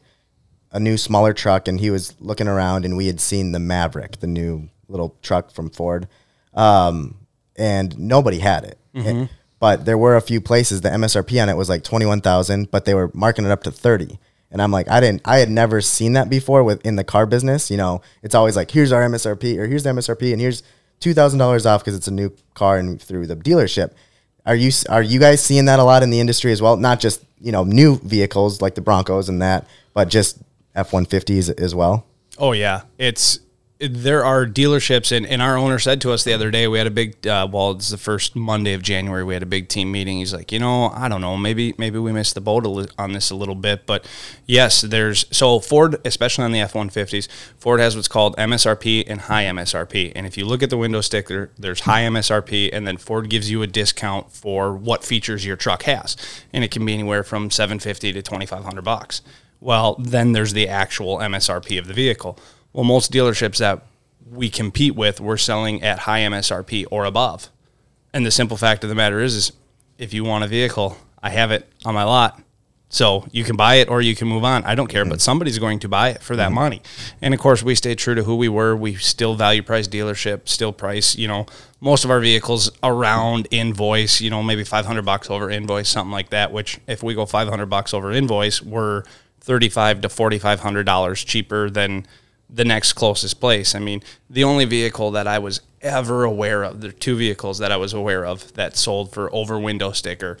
[0.72, 4.20] a new smaller truck, and he was looking around, and we had seen the Maverick,
[4.20, 6.08] the new little truck from Ford,
[6.54, 7.16] um,
[7.56, 8.78] and nobody had it.
[8.94, 9.28] Mhm.
[9.58, 10.80] But there were a few places.
[10.80, 13.62] The MSRP on it was like twenty one thousand, but they were marking it up
[13.64, 14.18] to thirty.
[14.52, 17.24] And I'm like, I didn't, I had never seen that before with in the car
[17.24, 17.70] business.
[17.70, 20.64] You know, it's always like, here's our MSRP, or here's the MSRP, and here's
[20.98, 23.92] two thousand dollars off because it's a new car and through the dealership.
[24.46, 26.76] Are you are you guys seeing that a lot in the industry as well?
[26.76, 30.38] Not just you know new vehicles like the Broncos and that, but just
[30.74, 32.06] F one fifties as well.
[32.38, 33.38] Oh yeah, it's
[33.80, 36.86] there are dealerships, and, and our owner said to us the other day, we had
[36.86, 39.90] a big, uh, well, it's the first Monday of January, we had a big team
[39.90, 40.18] meeting.
[40.18, 42.66] He's like, you know, I don't know, maybe maybe we missed the boat
[42.98, 44.06] on this a little bit, but
[44.46, 47.26] yes, there's so Ford, especially on the F one fifties,
[47.58, 51.00] Ford has what's called MSRP and high MSRP, and if you look at the window
[51.00, 55.56] sticker, there's high MSRP, and then Ford gives you a discount for what features your
[55.56, 56.16] truck has,
[56.52, 59.22] and it can be anywhere from seven fifty to twenty five hundred bucks.
[59.58, 62.38] Well, then there's the actual MSRP of the vehicle.
[62.72, 63.82] Well, most dealerships that
[64.30, 67.50] we compete with, we're selling at high MSRP or above.
[68.12, 69.52] And the simple fact of the matter is, is
[69.98, 72.40] if you want a vehicle, I have it on my lot.
[72.92, 74.64] So you can buy it or you can move on.
[74.64, 75.20] I don't care, but mm-hmm.
[75.20, 76.54] somebody's going to buy it for that mm-hmm.
[76.56, 76.82] money.
[77.22, 78.74] And of course, we stay true to who we were.
[78.74, 81.46] We still value price dealership, still price, you know,
[81.80, 86.30] most of our vehicles around invoice, you know, maybe 500 bucks over invoice, something like
[86.30, 89.04] that, which if we go 500 bucks over invoice, we're
[89.40, 92.06] 35 to $4,500 cheaper than
[92.52, 93.74] the next closest place.
[93.74, 97.58] I mean, the only vehicle that I was ever aware of, there are two vehicles
[97.58, 100.38] that I was aware of that sold for over window sticker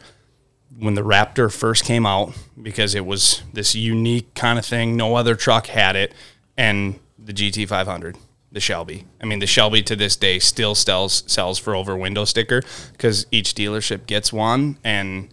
[0.78, 4.96] when the Raptor first came out because it was this unique kind of thing.
[4.96, 6.14] No other truck had it,
[6.56, 8.16] and the GT 500,
[8.52, 9.06] the Shelby.
[9.20, 13.26] I mean, the Shelby to this day still sells sells for over window sticker because
[13.30, 14.78] each dealership gets one.
[14.84, 15.28] And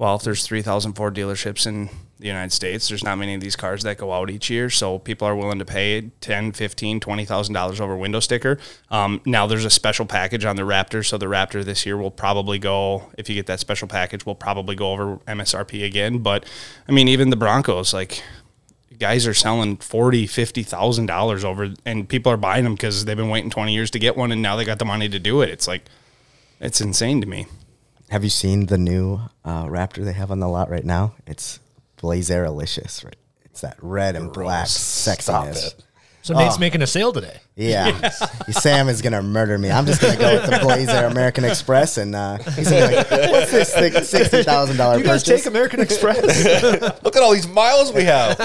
[0.00, 3.54] well, if there's 3,000 Ford dealerships in the United States, there's not many of these
[3.54, 4.70] cars that go out each year.
[4.70, 8.56] So people are willing to pay 10, 15, 20,000 dollars over window sticker.
[8.90, 11.04] Um, now there's a special package on the Raptor.
[11.06, 14.34] So the Raptor this year will probably go, if you get that special package, will
[14.34, 16.20] probably go over MSRP again.
[16.20, 16.46] But
[16.88, 18.22] I mean, even the Broncos, like
[18.98, 23.18] guys are selling forty, fifty thousand dollars over, and people are buying them because they've
[23.18, 25.42] been waiting twenty years to get one, and now they got the money to do
[25.42, 25.50] it.
[25.50, 25.84] It's like,
[26.58, 27.44] it's insane to me.
[28.10, 31.14] Have you seen the new uh, Raptor they have on the lot right now?
[31.28, 31.60] It's
[31.96, 33.14] Blazeralicious, right?
[33.44, 35.74] It's that red and black sexiness.
[36.30, 36.34] It.
[36.34, 36.60] So Nate's Oh.
[36.60, 37.38] making a sale today.
[37.56, 38.08] Yeah,
[38.50, 39.70] Sam is gonna murder me.
[39.70, 43.10] I'm just gonna go with the Blazer American Express, and uh, he's gonna be like,
[43.10, 46.22] "What's this thing- sixty thousand dollar You guys purchase?" take American Express.
[47.04, 48.38] Look at all these miles we have.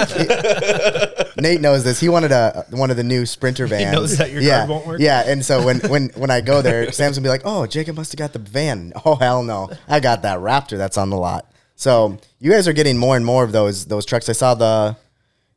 [1.38, 2.00] Nate knows this.
[2.00, 3.92] He wanted a one of the new Sprinter vans.
[3.94, 5.00] knows that your yeah, card won't work?
[5.00, 7.96] Yeah, and so when when when I go there, Sam's gonna be like, "Oh, Jacob
[7.96, 11.16] must have got the van." Oh hell no, I got that Raptor that's on the
[11.16, 11.50] lot.
[11.76, 14.28] So you guys are getting more and more of those those trucks.
[14.28, 14.96] I saw the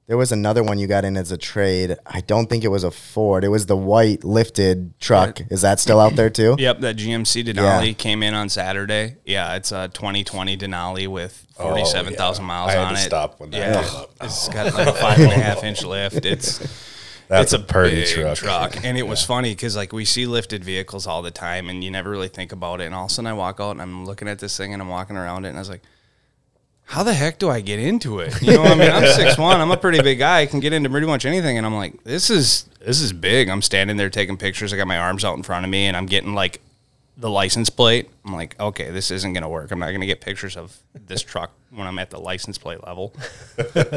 [0.09, 1.95] there was another one you got in as a trade.
[2.03, 3.43] I don't think it was a Ford.
[3.43, 5.39] It was the white lifted truck.
[5.51, 6.55] Is that still out there too?
[6.59, 7.93] Yep, that GMC Denali Yeah.
[7.93, 9.17] came in on Saturday.
[9.23, 12.47] Yeah, it's a 2020 Denali with 47,000 Oh, 47,000 yeah.
[12.47, 13.03] miles I had on to it.
[13.03, 14.09] stop when that yeah, came up.
[14.23, 16.25] it's got like a five and a half inch lift.
[16.25, 16.57] It's
[17.27, 18.83] That's it's a pretty big truck.
[18.83, 21.91] And it was funny because like we see lifted vehicles all the time, and you
[21.91, 22.85] never really think about it.
[22.85, 24.81] And all of a sudden, I walk out and I'm looking at this thing, and
[24.81, 25.83] I'm walking around it, and I was like.
[26.89, 28.41] How the heck do I get into it?
[28.41, 29.62] You know, I mean, I'm six one.
[29.62, 30.39] I'm a pretty big guy.
[30.39, 33.47] I can get into pretty much anything, and I'm like, this is this is big.
[33.47, 34.73] I'm standing there taking pictures.
[34.73, 36.62] I got my arms out in front of me, and I'm getting like
[37.15, 38.10] the license plate.
[38.25, 39.71] I'm like, okay, this isn't going to work.
[39.71, 40.75] I'm not going to get pictures of
[41.06, 43.13] this truck when I'm at the license plate level.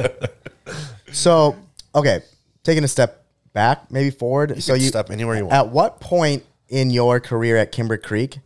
[1.13, 1.57] So,
[1.95, 2.23] okay,
[2.63, 4.63] taking a step back, maybe forward.
[4.63, 5.55] so can you step anywhere you want.
[5.55, 8.39] At what point in your career at Kimber Creek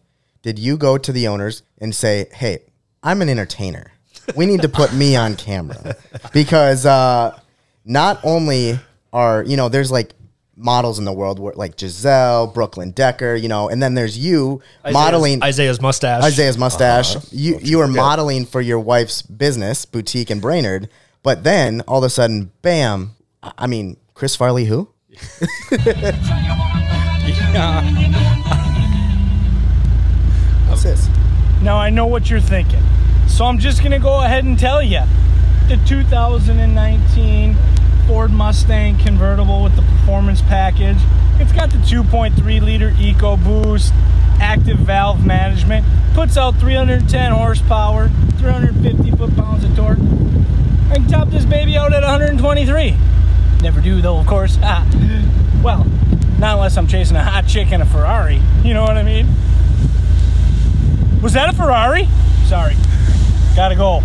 [0.43, 2.65] did you go to the owners and say, "Hey,
[3.03, 3.93] I'm an entertainer.
[4.35, 5.97] We need to put me on camera,"
[6.33, 7.39] because uh,
[7.85, 8.79] not only
[9.13, 10.13] are you know there's like
[10.59, 14.63] models in the world where, like Gisele, Brooklyn Decker, you know, and then there's you
[14.81, 16.23] Isaiah's- modeling Isaiah's mustache.
[16.25, 17.15] Isaiah's mustache.
[17.17, 17.27] Uh-huh.
[17.31, 20.89] You you were modeling for your wife's business, boutique in Brainerd,
[21.23, 23.13] but then all of a sudden, bam!
[23.43, 24.89] I I mean, Chris Farley, who?
[30.69, 31.09] What's this?
[31.63, 32.83] Now I know what you're thinking.
[33.37, 35.03] So I'm just to go ahead and tell you.
[35.69, 37.55] The 2019
[38.07, 40.97] Ford Mustang convertible with the performance package.
[41.39, 43.91] It's got the 2.3 liter EcoBoost,
[44.41, 49.99] active valve management, puts out 310 horsepower, 350 foot-pounds of torque.
[50.91, 52.97] I can top this baby out at 123.
[53.61, 54.57] Never do though, of course.
[54.63, 54.83] Ah.
[55.63, 55.85] Well,
[56.39, 58.41] not unless I'm chasing a hot chick in a Ferrari.
[58.63, 59.27] You know what I mean?
[61.21, 62.09] Was that a Ferrari?
[62.45, 62.77] Sorry.
[63.57, 64.03] Gotta go.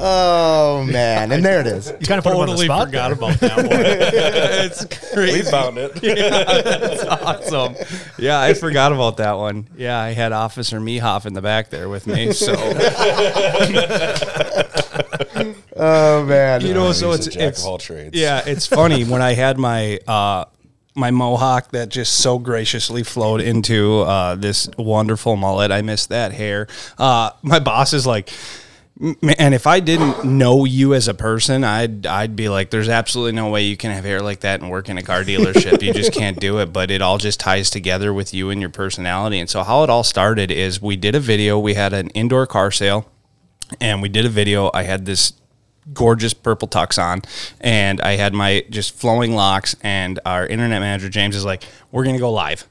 [0.00, 1.92] Oh man, and there it is.
[2.00, 3.18] You kind of put him on the spot forgot there.
[3.18, 3.66] about that one.
[3.70, 5.38] it's crazy.
[5.38, 6.02] We found it.
[6.02, 7.74] Yeah, that's awesome.
[8.16, 9.66] Yeah, I forgot about that one.
[9.76, 12.32] Yeah, I had Officer Mehoff in the back there with me.
[12.32, 12.54] So
[15.76, 16.60] Oh man.
[16.62, 18.16] you know, he's so a it's jack it's of all trades.
[18.16, 20.44] Yeah, it's funny when I had my uh,
[20.98, 25.70] my mohawk that just so graciously flowed into uh, this wonderful mullet.
[25.72, 26.66] I miss that hair.
[26.98, 28.30] Uh, my boss is like.
[29.00, 32.88] "M- And if I didn't know you as a person, I'd I'd be like, "There's
[32.88, 35.80] absolutely no way you can have hair like that and work in a car dealership.
[35.82, 38.70] You just can't do it." But it all just ties together with you and your
[38.70, 39.38] personality.
[39.38, 41.60] And so, how it all started is we did a video.
[41.60, 43.06] We had an indoor car sale,
[43.80, 44.68] and we did a video.
[44.74, 45.32] I had this
[45.92, 47.22] gorgeous purple tux on
[47.60, 52.04] and I had my just flowing locks and our internet manager James is like we're
[52.04, 52.68] to go live.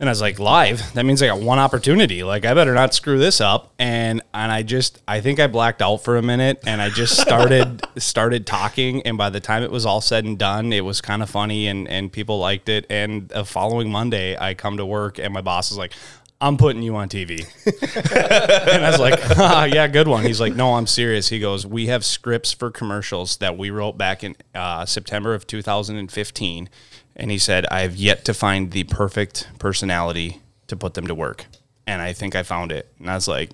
[0.00, 0.94] And I was like live?
[0.94, 2.22] That means I got one opportunity.
[2.22, 3.74] Like I better not screw this up.
[3.80, 7.20] And and I just I think I blacked out for a minute and I just
[7.20, 11.00] started started talking and by the time it was all said and done it was
[11.00, 12.86] kind of funny and and people liked it.
[12.88, 15.92] And the following Monday I come to work and my boss is like
[16.40, 17.40] I'm putting you on TV.
[18.72, 20.24] and I was like, ah, yeah, good one.
[20.24, 21.28] He's like, no, I'm serious.
[21.28, 25.46] He goes, we have scripts for commercials that we wrote back in uh, September of
[25.46, 26.68] 2015.
[27.16, 31.14] And he said, I have yet to find the perfect personality to put them to
[31.14, 31.46] work.
[31.88, 32.92] And I think I found it.
[33.00, 33.50] And I was like,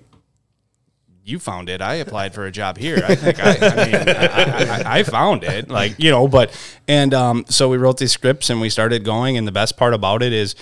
[1.23, 1.81] you found it.
[1.81, 3.03] I applied for a job here.
[3.03, 5.69] I think I, I mean, I, I, I found it.
[5.69, 6.55] Like, you know, but,
[6.87, 9.35] and um, so we wrote these scripts and we started going.
[9.35, 10.53] And the best part about it is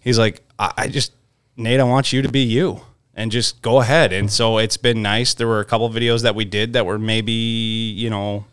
[0.00, 1.12] he's like, I just,
[1.58, 2.80] Nate, I want you to be you
[3.14, 4.12] and just go ahead.
[4.12, 5.34] And so it's been nice.
[5.34, 8.44] There were a couple videos that we did that were maybe, you know,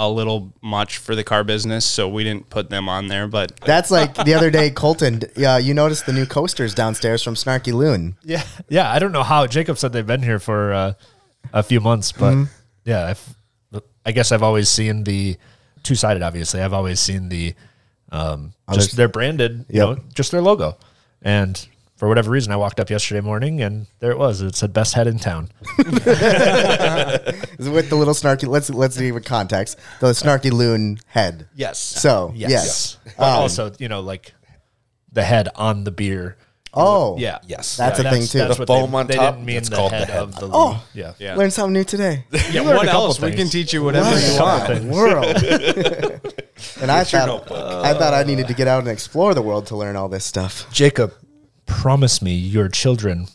[0.00, 1.84] a little much for the car business.
[1.84, 5.22] So we didn't put them on there, but That's like the other day, Colton.
[5.36, 8.16] Yeah, you noticed the new coasters downstairs from Snarky Loon.
[8.24, 8.90] Yeah, yeah.
[8.90, 10.92] I don't know how Jacob said they've been here for uh,
[11.52, 12.48] a few months, but Mhm.
[12.84, 15.36] yeah, I've, I guess I've always seen the
[15.84, 16.22] two sided.
[16.22, 17.54] Obviously, I've always seen the
[18.10, 20.76] um, Others- just they're branded, you know, just their logo,
[21.22, 21.66] and
[21.98, 24.40] for whatever reason, I walked up yesterday morning and there it was.
[24.40, 25.50] It said best head in town.
[25.76, 26.04] With
[27.90, 29.78] the little snarky, let's let's give it context.
[30.00, 31.48] The snarky loon head.
[31.54, 31.78] Yes.
[31.78, 32.50] So yes.
[32.50, 32.96] yes.
[33.18, 34.32] But Um, also, you know, like
[35.12, 36.36] the head on the beer.
[36.74, 37.16] Oh.
[37.18, 37.38] yeah.
[37.46, 37.76] Yes.
[37.78, 38.38] That's a thing, too.
[38.38, 40.22] That's The foam they, on they top, didn't mean that's the called the head, head.
[40.22, 40.84] of the Oh.
[40.94, 41.14] yeah.
[41.18, 41.34] Yeah.
[41.34, 42.24] Learn something new today.
[42.52, 43.18] Yeah, learned what a couple else?
[43.20, 44.82] We can teach you whatever What you want.
[44.82, 45.26] the world?
[46.82, 49.76] and I thought I thought I needed to get out and explore the world to
[49.76, 50.66] learn all this stuff.
[50.70, 51.14] Jacob,
[51.68, 53.28] promise me your children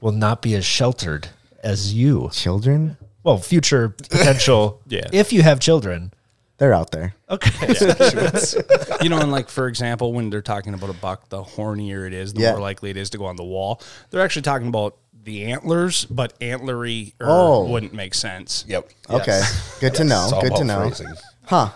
[0.00, 1.28] will not be as sheltered
[1.62, 2.30] as you.
[2.32, 2.96] Children?
[3.22, 4.80] Well, future potential.
[4.88, 5.08] Yeah.
[5.12, 6.12] If you have children.
[6.58, 7.14] They're out there.
[7.28, 7.50] Okay.
[9.02, 12.14] you know, and like for example, when they're talking about a buck, the hornier it
[12.14, 12.52] is, the Yeah.
[12.52, 13.82] more likely it is to go on the wall.
[14.10, 17.66] They're actually talking about the antlers, but antlery Oh.
[17.66, 18.64] wouldn't make sense.
[18.68, 18.88] Yep.
[19.10, 19.42] Okay.
[19.80, 20.24] Good to know.
[20.24, 20.80] It's all Good to about know.
[20.88, 21.12] phrasing.
[21.44, 21.68] Huh.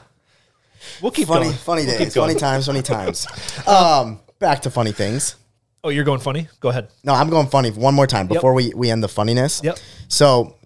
[1.02, 1.56] We'll keep funny, going.
[1.56, 2.28] funny We'll days, keep going.
[2.30, 3.26] funny times, funny times.
[3.66, 5.36] Um, back to funny things.
[5.82, 6.48] Oh, you're going funny?
[6.60, 6.88] Go ahead.
[7.04, 9.62] No, I'm going funny one more time before we, we end the funniness.
[9.64, 9.78] Yep.
[10.08, 10.56] So,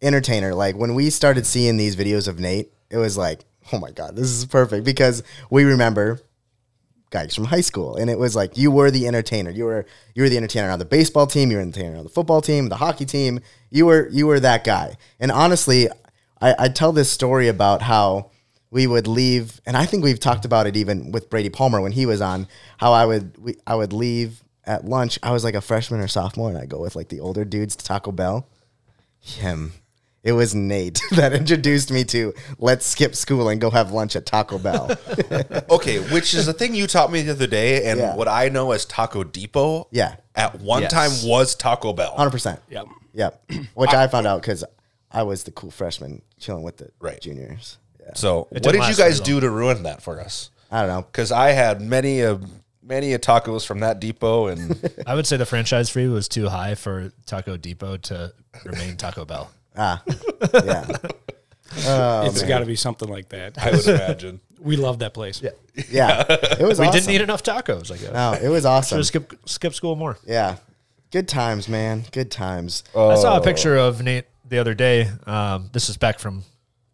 [0.00, 3.90] entertainer, like when we started seeing these videos of Nate, it was like, oh my
[3.90, 6.20] God, this is perfect because we remember
[7.10, 7.96] guys from high school.
[7.96, 9.50] And it was like you were the entertainer.
[9.50, 12.04] You were you were the entertainer on the baseball team, you were the entertainer on
[12.04, 13.40] the football team, the hockey team.
[13.70, 14.96] You were you were that guy.
[15.18, 15.88] And honestly,
[16.40, 18.30] I, I tell this story about how
[18.76, 21.92] we would leave, and I think we've talked about it even with Brady Palmer when
[21.92, 22.46] he was on.
[22.76, 25.18] How I would we, I would leave at lunch.
[25.22, 27.74] I was like a freshman or sophomore, and I go with like the older dudes
[27.76, 28.46] to Taco Bell.
[29.18, 29.72] Him,
[30.22, 34.26] it was Nate that introduced me to let's skip school and go have lunch at
[34.26, 34.90] Taco Bell.
[35.70, 38.14] Okay, which is the thing you taught me the other day, and Yeah.
[38.14, 39.88] what I know as Taco Depot.
[39.90, 40.16] Yeah.
[40.34, 40.92] At one Yes.
[40.92, 42.14] time was Taco Bell.
[42.14, 42.60] Hundred percent.
[42.68, 42.86] Yep.
[43.14, 43.50] Yep.
[43.74, 44.64] Which I found out because
[45.10, 47.18] I was the cool freshman chilling with the Right.
[47.20, 47.78] juniors.
[48.06, 48.12] Yeah.
[48.14, 50.50] So, It what didn't did you last guys very do to ruin that for us?
[50.70, 51.02] I don't know.
[51.02, 52.40] Because I had many a
[52.82, 56.48] many a tacos from that depot, and I would say the franchise fee was too
[56.48, 58.32] high for Taco Depot to
[58.64, 59.50] remain Taco Bell.
[59.76, 60.02] Ah,
[60.54, 60.86] yeah.
[61.86, 63.58] Oh, it's got to be something like that.
[63.58, 64.40] I would imagine.
[64.58, 65.42] We love that place.
[65.42, 65.50] Yeah.
[65.90, 66.24] Yeah.
[66.28, 66.80] It was.
[66.80, 67.00] We awesome.
[67.00, 68.12] didn't eat enough tacos, I guess.
[68.12, 69.02] No, it was awesome.
[69.02, 70.16] Should have skip, skip school more.
[70.26, 70.56] Yeah.
[71.10, 72.04] Good times, man.
[72.10, 72.82] Good times.
[72.96, 75.08] I saw a picture of Nate the other day.
[75.26, 76.42] Um, this is back from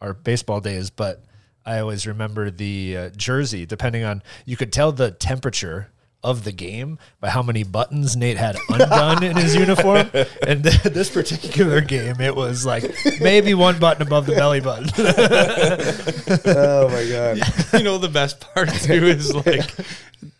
[0.03, 1.25] our baseball days, but
[1.65, 3.65] I always remember the uh, jersey.
[3.65, 5.89] Depending on, you could tell the temperature
[6.25, 10.09] of the game by how many buttons Nate had undone in his uniform.
[10.47, 12.85] And th- this particular game, it was like
[13.21, 14.89] maybe one button above the belly button.
[16.45, 17.39] Oh my god.
[17.73, 19.71] you know the best part too is like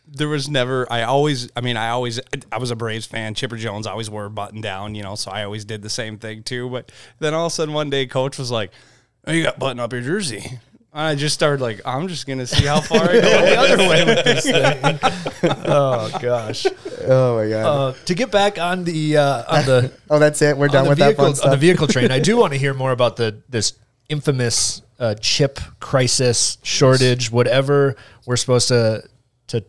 [0.07, 2.21] there was never I always I mean I always
[2.51, 3.35] I was a Braves fan.
[3.35, 6.19] Chipper Jones always wore a button down, you know, so I always did the same
[6.19, 6.69] thing too.
[6.69, 8.73] But then all of a sudden one day coach was like,
[9.27, 10.59] Oh, you got button up your jersey.
[10.95, 13.79] And I just started like, I'm just gonna see how far I go the other
[13.89, 14.99] way with this thing.
[15.67, 16.67] oh gosh!
[17.07, 17.65] Oh my god.
[17.65, 20.57] Uh, to get back on the uh, on the oh, that's it.
[20.57, 22.11] We're done with vehicle, that fun on the vehicle train.
[22.11, 23.75] I do want to hear more about the this
[24.09, 29.09] infamous uh, chip crisis, shortage, whatever we're supposed to
[29.49, 29.65] to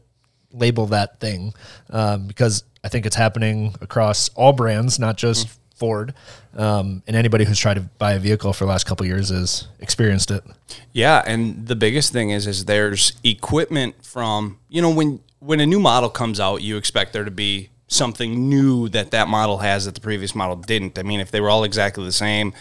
[0.51, 1.53] label that thing,
[1.89, 6.13] um, because I think it's happening across all brands, not just Ford.
[6.55, 9.29] Um, and anybody who's tried to buy a vehicle for the last couple of years
[9.29, 10.43] has experienced it.
[10.91, 15.65] Yeah, and the biggest thing is is there's equipment from you know when when a
[15.65, 19.85] new model comes out, you expect there to be something new that that model has
[19.85, 20.97] that the previous model didn't.
[20.97, 22.53] I mean, if they were all exactly the same,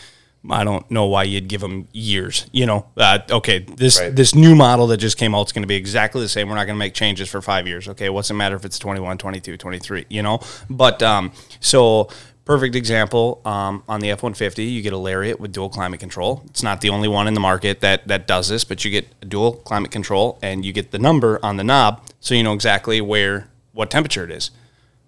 [0.51, 2.47] I don't know why you'd give them years.
[2.51, 4.15] You know, uh, okay, this Right.
[4.15, 6.49] this new model that just came out is going to be exactly the same.
[6.49, 7.89] We're not going to make changes for five years.
[7.89, 10.41] Okay, what's it matter if it's 21, 22, 23, you know?
[10.69, 12.09] But um, so
[12.45, 16.43] perfect example um, on the F-150, you get a Lariat with dual climate control.
[16.47, 19.29] It's not the only one in the market that, that does this, but you get
[19.29, 23.01] dual climate control and you get the number on the knob so you know exactly
[23.01, 24.51] where, what temperature it is.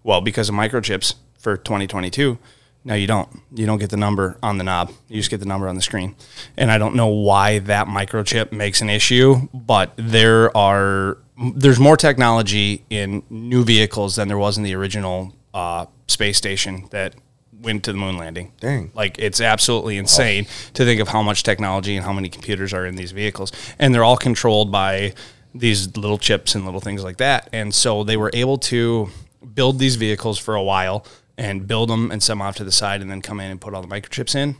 [0.02, 2.38] Well, because of microchips for 2022,
[2.86, 3.28] no, you don't.
[3.54, 4.92] You don't get the number on the knob.
[5.08, 6.16] You just get the number on the screen.
[6.58, 11.16] And I don't know why that microchip makes an issue, but there are
[11.54, 16.88] there's more technology in new vehicles than there was in the original uh, space station
[16.90, 17.14] that
[17.62, 18.52] went to the moon landing.
[18.60, 18.90] Dang.
[18.94, 22.84] Like it's absolutely insane to think of how much technology and how many computers are
[22.84, 23.52] in these vehicles.
[23.78, 25.14] And they're all controlled by
[25.54, 27.48] these little chips and little things like that.
[27.52, 29.08] And so they were able to
[29.54, 31.06] build these vehicles for a while
[31.38, 33.60] and build them and send them off to the side and then come in and
[33.60, 34.56] put all the microchips in.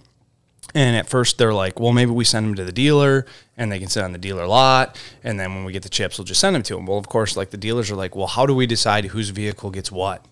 [0.74, 3.26] And at first they're like, well, maybe we send them to the dealer
[3.57, 5.00] and they can sit on the dealer lot.
[5.22, 6.87] And then when we get the chips, we'll just send them to them.
[6.87, 9.70] Well, of course, like the dealers are like, well, how do we decide whose vehicle
[9.70, 10.24] gets what?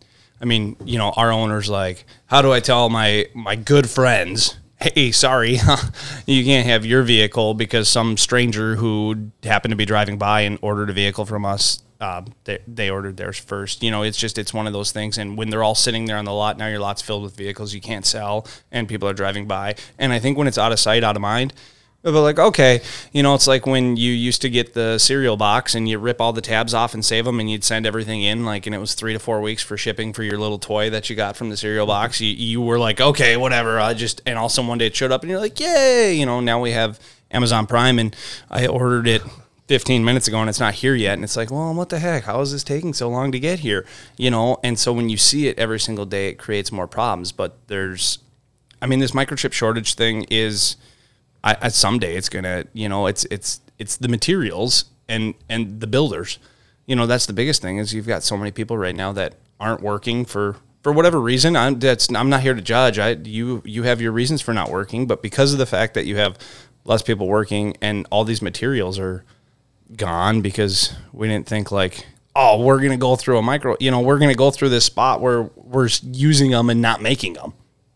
[0.43, 4.59] I mean, you know, our owner's like, how do I tell my my good friends,
[4.81, 5.53] hey, sorry,
[6.27, 10.59] you can't have your vehicle because some stranger who happened to be driving by and
[10.61, 13.83] ordered a vehicle from us, uh, they, they ordered theirs first.
[13.83, 15.19] You know, it's just, it's one of those things.
[15.19, 17.73] And when they're all sitting there on the lot, now your lot's filled with vehicles
[17.73, 19.77] you can't sell and people are driving by.
[19.99, 21.53] And I think when it's out of sight, out of mind,
[22.03, 22.81] but like, okay,
[23.13, 26.21] you know, it's like when you used to get the cereal box and you rip
[26.21, 28.79] all the tabs off and save them and you'd send everything in, like, and it
[28.79, 31.49] was three to four weeks for shipping for your little toy that you got from
[31.49, 32.21] the cereal box.
[32.21, 33.79] You, you were like, okay, whatever.
[33.79, 36.41] I just, and also one day it showed up and you're like, yay, you know,
[36.41, 36.99] now we have
[37.31, 38.17] Amazon Prime and
[38.51, 39.23] I ordered it
[39.69, 41.15] 15 minutes ago and it's not here yet.
[41.15, 42.25] And it's like, well, what the heck?
[42.25, 43.87] How is this taking so long to get here?
[44.17, 47.31] You know, and so when you see it every single day, it creates more problems.
[47.31, 48.19] But there's,
[48.83, 50.77] I mean, this microchip shortage thing is,
[51.45, 55.87] I, I someday it's gonna, you know, it's it's it's the materials and and the
[55.87, 56.39] builders.
[56.87, 59.35] You know, that's the biggest thing is you've got so many people right now that
[59.61, 61.57] aren't working for for whatever reason.
[61.57, 62.99] I'm that's I'm not here to judge.
[62.99, 66.07] I you you have your reasons for not working, but because of the fact that
[66.07, 66.39] you have
[66.85, 69.25] less people working and all these materials are
[69.97, 74.01] gone because we didn't think like oh we're gonna go through a micro you know
[74.01, 77.53] we're gonna go through this spot where we're using them and not making them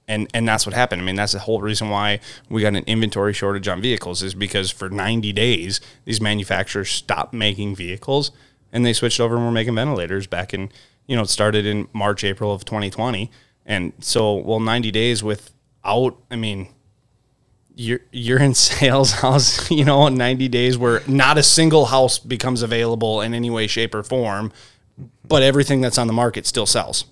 [0.09, 1.03] and and that's what happened.
[1.03, 4.35] I mean, that's the whole reason why we got an inventory shortage on vehicles is
[4.35, 8.31] because for 90 days these manufacturers stopped making vehicles
[8.73, 10.71] and they switched over and were making ventilators back in
[11.07, 13.31] you know it started in March April of 2020
[13.64, 16.69] and so well 90 days without I mean
[17.75, 22.62] you're you're in sales house you know 90 days where not a single house becomes
[22.62, 24.53] available in any way shape or form
[25.27, 27.07] but everything that's on the market still sells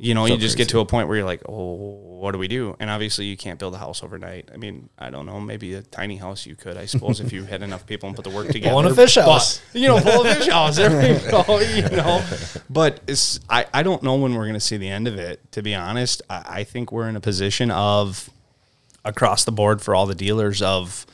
[0.00, 0.66] you know, So you just crazy.
[0.66, 1.74] get to a point where you're like, oh,
[2.20, 2.74] what do we do?
[2.80, 4.48] And obviously, you can't build a house overnight.
[4.52, 7.44] I mean, I don't know, maybe a tiny house you could, I suppose, if you
[7.44, 8.70] had enough people and put the work together.
[8.72, 9.60] Pull in a fish But, house.
[9.72, 10.76] you know, pull a fish house.
[10.76, 11.60] There we go.
[11.60, 12.24] You know,
[12.68, 15.40] but it's I, I don't know when we're going to see the end of it.
[15.52, 18.28] To be honest, I, I think we're in a position of
[19.04, 21.06] across the board for all the dealers of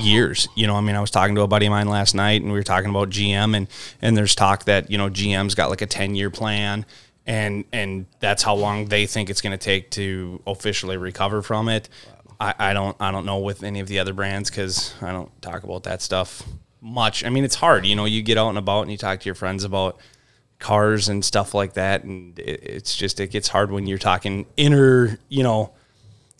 [0.00, 0.48] years.
[0.56, 2.50] You know, I mean, I was talking to a buddy of mine last night, and
[2.52, 3.68] we were talking about GM, and
[4.00, 6.84] and there's talk that you know GM's got like a ten year plan,
[7.26, 11.68] and and that's how long they think it's going to take to officially recover from
[11.68, 11.88] it.
[12.40, 15.30] I, I don't I don't know with any of the other brands because I don't
[15.42, 16.42] talk about that stuff
[16.80, 17.24] much.
[17.24, 17.86] I mean, it's hard.
[17.86, 19.98] You know, you get out and about and you talk to your friends about
[20.58, 24.46] cars and stuff like that, and it, it's just it gets hard when you're talking
[24.56, 25.18] inner.
[25.28, 25.72] You know,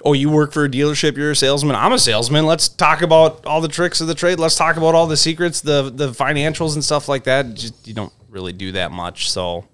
[0.04, 1.76] oh, you work for a dealership, you're a salesman.
[1.76, 2.46] I'm a salesman.
[2.46, 4.38] Let's talk about all the tricks of the trade.
[4.38, 7.54] Let's talk about all the secrets, the the financials and stuff like that.
[7.54, 9.30] Just you don't really do that much.
[9.30, 9.66] So,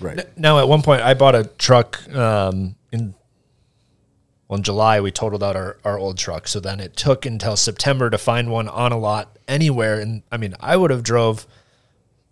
[0.00, 0.38] right.
[0.38, 3.14] Now, at one point, I bought a truck um, in
[4.48, 5.00] well, in July.
[5.00, 8.50] We totaled out our, our old truck, so then it took until September to find
[8.50, 10.00] one on a lot anywhere.
[10.00, 11.46] And I mean, I would have drove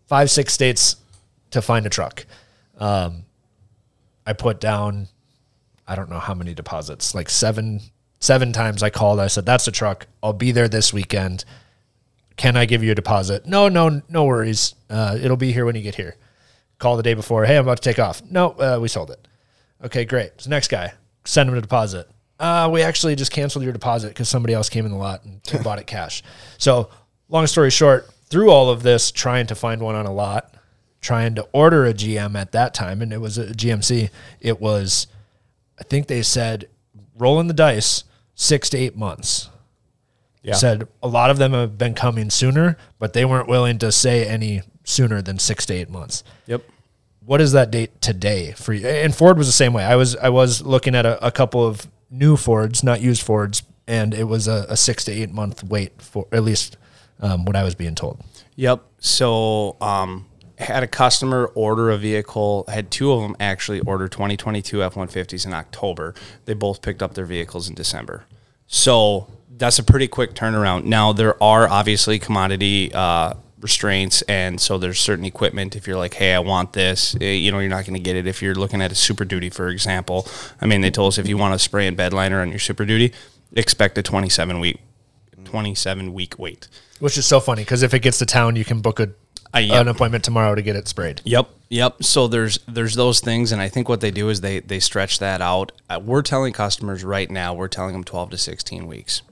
[0.07, 0.97] five, six states
[1.51, 2.27] to find a truck.
[2.79, 3.25] Um,
[4.27, 5.09] I put down,
[5.87, 7.81] I don't know how many deposits, like seven,
[8.21, 8.83] seven times.
[8.83, 9.19] I called.
[9.21, 10.07] I said, "That's a truck.
[10.23, 11.45] I'll be there this weekend.
[12.37, 14.75] Can I give you a deposit?" No, no, no worries.
[14.89, 16.17] Uh, it'll be here when you get here
[16.83, 17.45] call the day before.
[17.45, 18.23] Hey, I'm about to take off.
[18.31, 19.27] No, uh, we sold it.
[19.85, 20.33] Okay, great.
[20.39, 20.93] So next guy,
[21.25, 22.09] send him a deposit.
[22.39, 25.41] Uh, we actually just canceled your deposit because somebody else came in the lot and
[25.63, 26.23] bought it cash.
[26.59, 26.91] So
[27.29, 30.55] long story short, through all of this, trying to find one on a lot,
[31.01, 34.11] trying to order a GM at that time, and it was a GMC.
[34.39, 35.09] It was,
[35.81, 36.69] I think they said,
[37.19, 38.05] rolling the dice,
[38.37, 39.51] six to eight months.
[40.43, 40.55] Yeah.
[40.55, 44.27] Said a lot of them have been coming sooner, but they weren't willing to say
[44.27, 46.23] any sooner than six to eight months.
[46.47, 46.63] Yep.
[47.25, 48.87] What is that date today for you?
[48.87, 49.85] And Ford was the same way.
[49.85, 53.63] I was I was looking at a, a couple of new Fords, not used Fords,
[53.87, 56.77] and it was a, a six to eight month wait for at least
[57.21, 58.21] um, what I was being told.
[58.57, 58.83] Yep.
[58.99, 60.27] So, um,
[60.63, 62.65] had a customer order a vehicle.
[62.69, 66.15] Had two of them actually order 2022 F 150s in October.
[66.45, 68.25] They both picked up their vehicles in December.
[68.67, 70.85] So that's a pretty quick turnaround.
[70.85, 75.77] Now there are obviously commodity uh, restraints, and so there's certain equipment.
[75.77, 78.17] If you're like, hey, I want this, eh, you know, you're not going to get
[78.17, 78.27] it.
[78.27, 80.27] If you're looking at a Super Duty, for example,
[80.61, 82.59] I mean, they told us if you want to spray and bed liner on your
[82.59, 83.13] Super Duty,
[83.55, 84.81] expect a 27 week,
[85.45, 86.69] 27 week wait.
[86.99, 89.11] Which is so funny because if it gets to town, you can book a
[89.55, 89.83] Uh, yep.
[89.83, 91.21] an appointment tomorrow to get it sprayed.
[91.25, 92.03] Yep, yep.
[92.03, 95.19] So there's there's those things, and I think what they do is they they stretch
[95.19, 95.73] that out.
[95.91, 99.23] Uh, we're telling customers right now, we're telling them 12 to 16 weeks.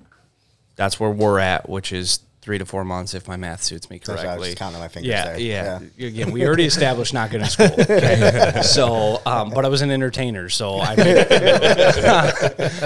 [0.76, 3.98] That's where we're at, which is three to four months if my math suits me
[3.98, 4.48] That's what I was correctly.
[4.48, 5.38] just counting my fingers yeah, there.
[5.38, 6.06] Yeah, Yeah.
[6.08, 7.72] Again, we already established not good in school.
[7.78, 8.60] Okay?
[8.64, 10.94] so, um, but I was an entertainer, so I,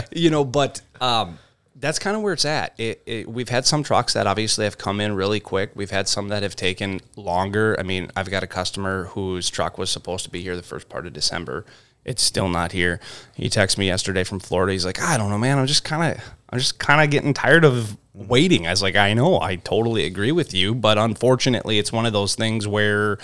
[0.12, 1.38] you know, but um,
[1.76, 2.74] that's kind of where it's at.
[2.78, 5.70] It, it, we've had some trucks that obviously have come in really quick.
[5.74, 7.76] We've had some that have taken longer.
[7.78, 10.88] I mean, I've got a customer whose truck was supposed to be here the first
[10.88, 11.64] part of December,
[12.04, 13.00] It's still not here.
[13.34, 14.72] He texted me yesterday from Florida.
[14.72, 15.58] He's like, I don't know, man.
[15.58, 16.24] I'm just kind of,
[16.54, 18.68] I'm just kind of getting tired of waiting.
[18.68, 22.12] I was like, I know, I totally agree with you, but unfortunately, it's one of
[22.12, 23.18] those things where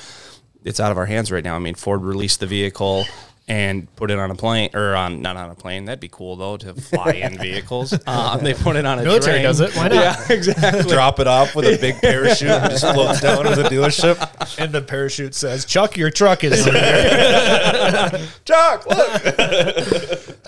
[0.64, 1.54] it's out of our hands right now.
[1.54, 3.04] I mean, Ford released the vehicle
[3.46, 5.84] and put it on a plane or on not on a plane.
[5.84, 7.96] That'd be cool though to fly in vehicles.
[8.04, 9.44] Um, they put it on a Military train.
[9.44, 9.76] does it.
[9.76, 9.94] Why not?
[9.94, 10.92] Yeah, exactly.
[10.92, 14.58] Drop it off with a big parachute and just floats down to the dealership.
[14.58, 19.22] And the parachute says, "Chuck, your truck is here." Chuck, look.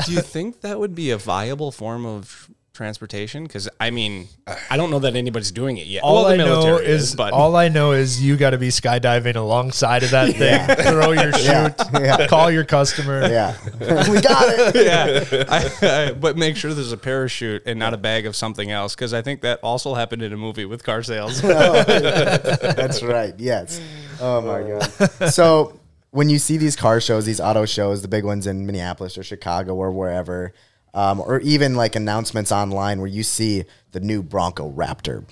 [0.04, 3.44] Do you think that would be a viable form of transportation?
[3.44, 4.28] Because I mean,
[4.70, 6.02] I don't know that anybody's doing it yet.
[6.02, 8.58] all well, the I know military is, but all I know is you got to
[8.58, 10.76] be skydiving alongside of that thing.
[10.92, 11.44] Throw your chute.
[11.46, 11.72] Yeah.
[12.00, 12.26] Yeah.
[12.26, 13.28] Call your customer.
[13.28, 13.56] Yeah,
[14.10, 14.74] we got it.
[14.84, 18.70] yeah, I, I, but make sure there's a parachute and not a bag of something
[18.70, 21.42] else because I think that also happened in a movie with car sales.
[21.44, 23.34] Oh, that's right.
[23.38, 23.80] Yes.
[24.20, 24.86] Oh my uh.
[24.88, 25.32] god.
[25.32, 25.78] So
[26.12, 29.22] when you see these car shows, these auto shows, the big ones in Minneapolis or
[29.22, 30.52] Chicago or wherever,
[30.94, 35.24] um, or even like announcements online where you see the new Bronco Raptor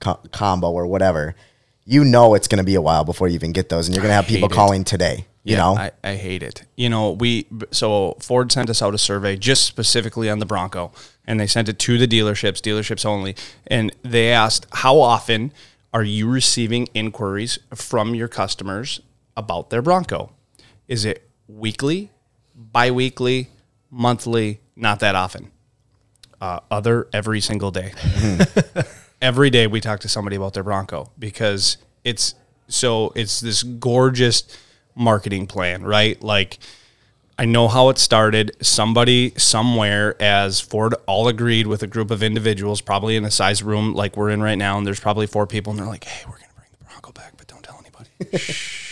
[0.00, 1.34] co- combo or whatever,
[1.84, 4.02] you know it's going to be a while before you even get those, and you're
[4.02, 4.54] going to have people it.
[4.54, 5.26] calling today.
[5.44, 6.64] You Yeah, know, I, I hate it.
[6.74, 10.90] You know, we so Ford sent us out a survey just specifically on the Bronco,
[11.24, 13.36] and they sent it to the dealerships, dealerships only,
[13.68, 15.52] and they asked how often
[15.94, 19.00] are you receiving inquiries from your customers
[19.36, 20.32] about their Bronco?
[20.88, 22.10] Is it weekly,
[22.56, 23.50] biweekly,
[23.88, 24.60] monthly?
[24.76, 25.50] Not that often.
[26.40, 27.94] Uh, other every single day.
[29.22, 32.34] every day we talk to somebody about their Bronco because it's
[32.68, 34.44] so it's this gorgeous
[34.94, 36.22] marketing plan, right?
[36.22, 36.58] Like
[37.38, 38.54] I know how it started.
[38.60, 43.62] Somebody somewhere, as Ford all agreed with a group of individuals, probably in a size
[43.62, 46.24] room like we're in right now, and there's probably four people, and they're like, "Hey,
[46.26, 48.44] we're gonna bring the Bronco back, but don't tell anybody."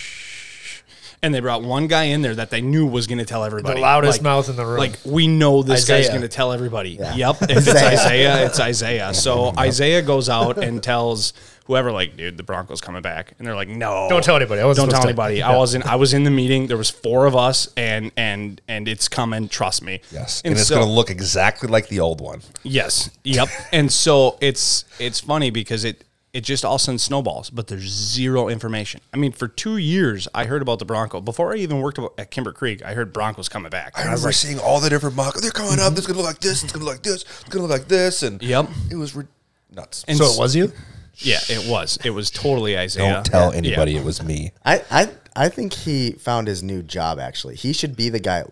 [1.25, 1.27] Shh.
[1.27, 3.75] and they brought one guy in there that they knew was going to tell everybody.
[3.77, 4.79] The loudest Like- mouth in the room.
[4.79, 6.91] Like we know this guy's going to tell everybody.
[6.91, 9.14] Yep, if it's Isaiah, it's Isaiah.
[9.14, 11.33] So Isaiah goes out and tells
[11.66, 14.61] whoever, like, dude, the Broncos coming back, and they're like, no, Don't tell anybody.
[14.61, 15.09] I wasn't don't tell to.
[15.09, 15.43] anybody.
[15.43, 15.87] I wasn't.
[15.87, 16.66] I was in the meeting.
[16.66, 19.49] There was four of us, and and and it's coming.
[19.49, 20.01] Trust me.
[20.12, 22.43] Yes, And, and, it's so- going to look exactly like the old one.
[22.62, 23.09] Yes.
[23.25, 23.49] Yep.
[23.72, 26.05] and so it's it's funny because it
[26.35, 29.01] it just all sends snowballs, but there's zero information.
[29.14, 31.20] I mean, for two years I heard about the Bronco.
[31.22, 33.93] Before I even worked at Kimber Creek, I heard Broncos coming back.
[33.97, 35.41] I And was remember like, seeing all the different Broncos.
[35.43, 35.93] They're coming up.
[35.93, 35.97] Mm-hmm.
[35.97, 36.62] It's going to look like this.
[36.64, 37.22] It's going to look like this.
[37.22, 38.22] It's going to look like this.
[38.24, 38.68] And Yep.
[38.91, 39.24] it was re-
[39.72, 40.05] nuts.
[40.09, 40.72] And So s- it was you?
[41.18, 41.99] Yeah, it was.
[42.05, 43.12] It was totally Isaiah.
[43.14, 43.59] Don't tell Yeah.
[43.59, 44.51] anybody it was me.
[44.64, 47.20] I, I I think he found his new job.
[47.20, 48.43] Actually, he should be the guy.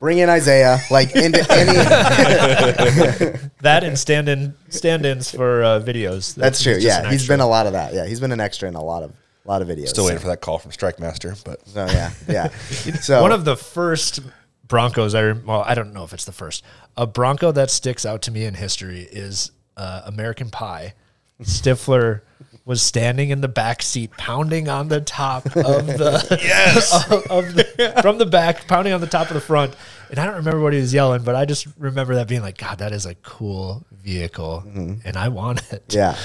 [0.00, 3.38] Bring in Isaiah, like into any.
[3.62, 6.34] That and stand in stand ins for uh, videos.
[6.34, 6.76] That's true.
[6.80, 7.92] Yeah, he's been a lot of that.
[7.92, 9.10] Yeah, he's been an extra in a lot of
[9.44, 9.88] a lot of videos.
[9.88, 12.48] Still waiting so, for that call from Strike Master, but So yeah, yeah.
[13.02, 14.20] So one of the first
[14.66, 16.64] Broncos I well I don't know if it's the first
[16.96, 20.94] a Bronco that sticks out to me in history is uh, American Pie.
[21.42, 22.22] Stifler
[22.64, 27.54] was standing in the back seat, pounding on the top of the yes of, of
[27.54, 29.74] the, from the back, pounding on the top of the front.
[30.10, 32.58] And I don't remember what he was yelling, but I just remember that being like,
[32.58, 34.94] God, that is a cool vehicle, mm-hmm.
[35.04, 35.94] and I want it.
[35.94, 36.16] yeah,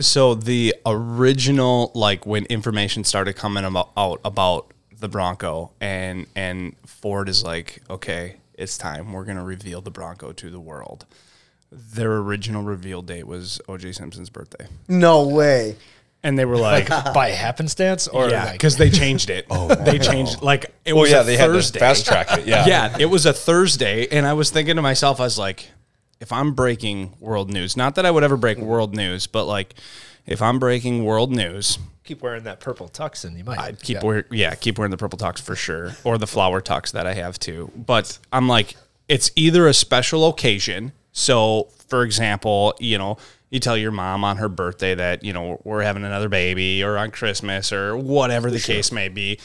[0.00, 6.74] So the original, like when information started coming about, out about the Bronco, and and
[6.86, 9.12] Ford is like, okay, it's time.
[9.12, 11.06] We're gonna reveal the Bronco to the world.
[11.72, 13.92] Their original reveal date was O.J.
[13.92, 15.76] Simpson's birthday, no way.
[16.22, 19.46] and they were like, By happenstance, or yeah, like, because they changed it.
[19.50, 21.78] Oh, they changed like it oh was yeah, a they had to Thursday.
[21.80, 22.46] fast track it.
[22.46, 25.68] Yeah, yeah, it was a Thursday, and I was thinking to myself, I was like,
[26.20, 29.74] if I'm breaking world news, not that I would ever break world news, but like
[30.24, 33.96] if I'm breaking world news, keep wearing that purple tux, and you might I'd keep
[33.96, 34.04] Yeah.
[34.04, 37.14] wearing yeah, keep wearing the purple tux for sure, or the flower tux that I
[37.14, 37.70] have too.
[37.76, 38.76] But I'm like,
[39.08, 40.92] it's either a special occasion.
[41.16, 43.16] So, for example, you know,
[43.48, 46.98] you tell your mom on her birthday that you know we're having another baby, or
[46.98, 49.38] on Christmas, or whatever the case may be.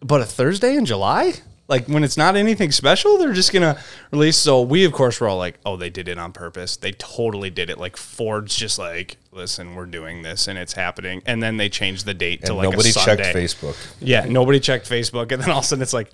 [0.00, 1.34] But a Thursday in July,
[1.68, 3.78] like when it's not anything special, they're just gonna
[4.10, 4.38] release.
[4.38, 6.76] So we, of course, were all like, "Oh, they did it on purpose.
[6.76, 11.22] They totally did it." Like Ford's just like, "Listen, we're doing this, and it's happening."
[11.26, 13.24] And then they changed the date to like nobody a Sunday.
[13.24, 13.76] checked Facebook.
[14.00, 16.10] Yeah, nobody checked Facebook, and then all of a sudden it's like,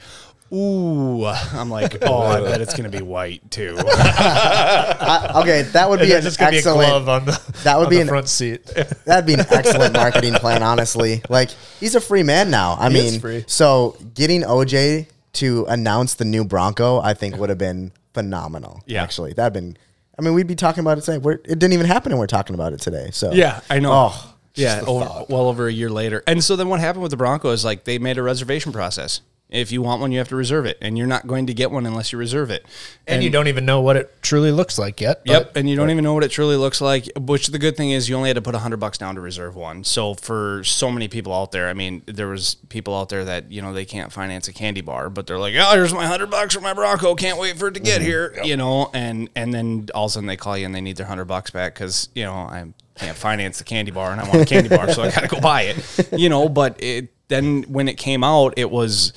[0.53, 6.01] "Ooh," I'm like, "Oh, I bet it's gonna be white too." I, okay, that would
[6.01, 6.89] be an just gonna be a excellent.
[6.89, 8.65] glove on the that would be the an front seat.
[9.05, 11.23] That'd be an excellent marketing plan, honestly.
[11.29, 12.77] Like he's a free man now.
[12.79, 17.49] I He is mean, so getting OJ to announce the new Bronco, I think would
[17.49, 18.83] have been phenomenal.
[18.87, 19.03] Yeah.
[19.03, 19.77] actually, that'd been.
[20.19, 21.19] I mean, we'd be talking about it today.
[21.19, 23.09] We're, it didn't even happen, and we're talking about it today.
[23.11, 23.93] So Yeah, I know.
[23.93, 26.23] Oh, yeah, over, well over a year later.
[26.27, 27.65] And so then what happened with the Broncos?
[27.65, 29.23] Like they made a reservation process.
[29.51, 31.71] If you want one, you have to reserve it, and you're not going to get
[31.71, 32.65] one unless you reserve it.
[33.07, 35.23] And, you don't even know what it truly looks like yet.
[35.25, 37.09] Yep, and you don't even know what it truly looks like.
[37.19, 39.21] Which the good thing is, you only had to put a hundred bucks down to
[39.21, 39.83] reserve one.
[39.83, 43.51] So for so many people out there, I mean, there was people out there that
[43.51, 46.31] you know they can't finance a candy bar, but they're like, "Oh, here's my hundred
[46.31, 47.17] bucks for my Bronco.
[47.17, 48.09] Can't wait for it to get mm-hmm.
[48.09, 50.81] here." You know, and and then all of a sudden they call you and they
[50.81, 54.21] need their hundred bucks back because you know I can't finance the candy bar and
[54.21, 56.13] I want a candy bar, so I got to go buy it.
[56.13, 59.13] You know, but it then when it came out, it was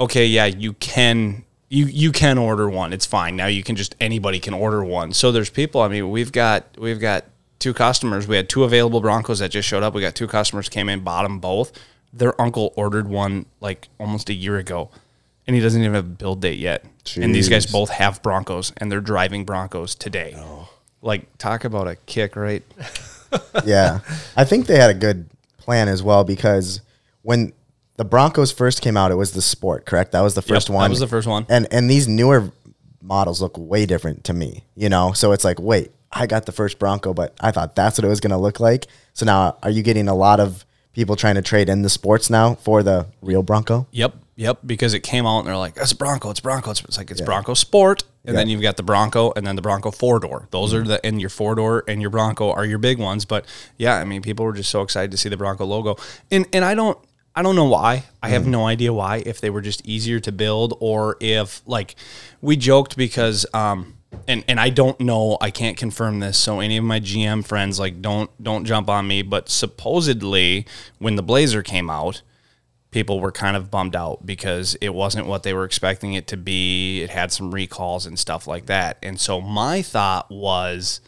[0.00, 0.26] okay.
[0.26, 2.92] Yeah, you can you you can order one.
[2.92, 3.36] It's fine.
[3.36, 5.12] Now you can just anybody can order one.
[5.12, 5.80] So there's people.
[5.80, 7.24] I mean, we've got we've got
[7.58, 8.28] two customers.
[8.28, 9.94] We had two available Broncos that just showed up.
[9.94, 11.72] We got two customers came in, bought them both.
[12.12, 14.90] Their uncle ordered one like almost a year ago,
[15.46, 16.84] and he doesn't even have a build date yet.
[17.16, 20.34] And these guys both have Broncos, and they're driving Broncos today.
[20.36, 20.68] Oh.
[21.02, 22.62] Like talk about a kick, right?
[23.64, 24.00] yeah.
[24.36, 25.28] I think they had a good
[25.58, 26.80] plan as well because
[27.22, 27.52] when
[27.96, 30.12] the Broncos first came out, it was the Sport, correct?
[30.12, 30.84] That was the first that one.
[30.84, 31.46] That was the first one.
[31.48, 32.50] And and these newer
[33.00, 35.12] models look way different to me, you know?
[35.12, 38.08] So it's like, wait, I got the first Bronco, but I thought that's what it
[38.08, 38.86] was going to look like.
[39.12, 42.30] So now are you getting a lot of people trying to trade in the sports
[42.30, 43.86] now for the real Bronco?
[43.90, 44.58] Yep, yep.
[44.64, 46.30] Because it came out and they're like, "That's Bronco.
[46.30, 47.26] It's Bronco." It's, it's like it's Yeah.
[47.26, 48.40] Bronco Sport, and Yeah.
[48.40, 50.48] then you've got the Bronco, and then the Bronco four door.
[50.50, 50.88] Those are mm-hmm.
[50.88, 53.24] the and your four door and your Bronco are your big ones.
[53.24, 53.44] But
[53.76, 55.96] yeah, I mean, people were just so excited to see the Bronco logo,
[56.30, 56.98] and and I don't.
[57.36, 58.04] I don't know why.
[58.22, 59.22] I have no idea why.
[59.26, 61.96] If they were just easier to build, or if like
[62.40, 63.96] we joked because um,
[64.28, 66.38] and and I don't know, I can't confirm this.
[66.38, 69.22] So any of my GM friends like don't don't jump on me.
[69.22, 70.66] But supposedly
[70.98, 72.22] when the Blazer came out,
[72.90, 76.36] people were kind of bummed out because it wasn't what they were expecting it to
[76.36, 77.02] be.
[77.02, 78.98] It had some recalls and stuff like that.
[79.02, 81.00] And so my thought was,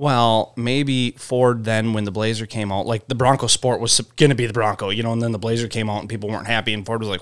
[0.00, 4.30] well, maybe Ford then when the Blazer came out, like the Bronco Sport was going
[4.30, 6.46] to be the Bronco, you know, and then the Blazer came out and people weren't
[6.46, 7.20] happy and Ford was like,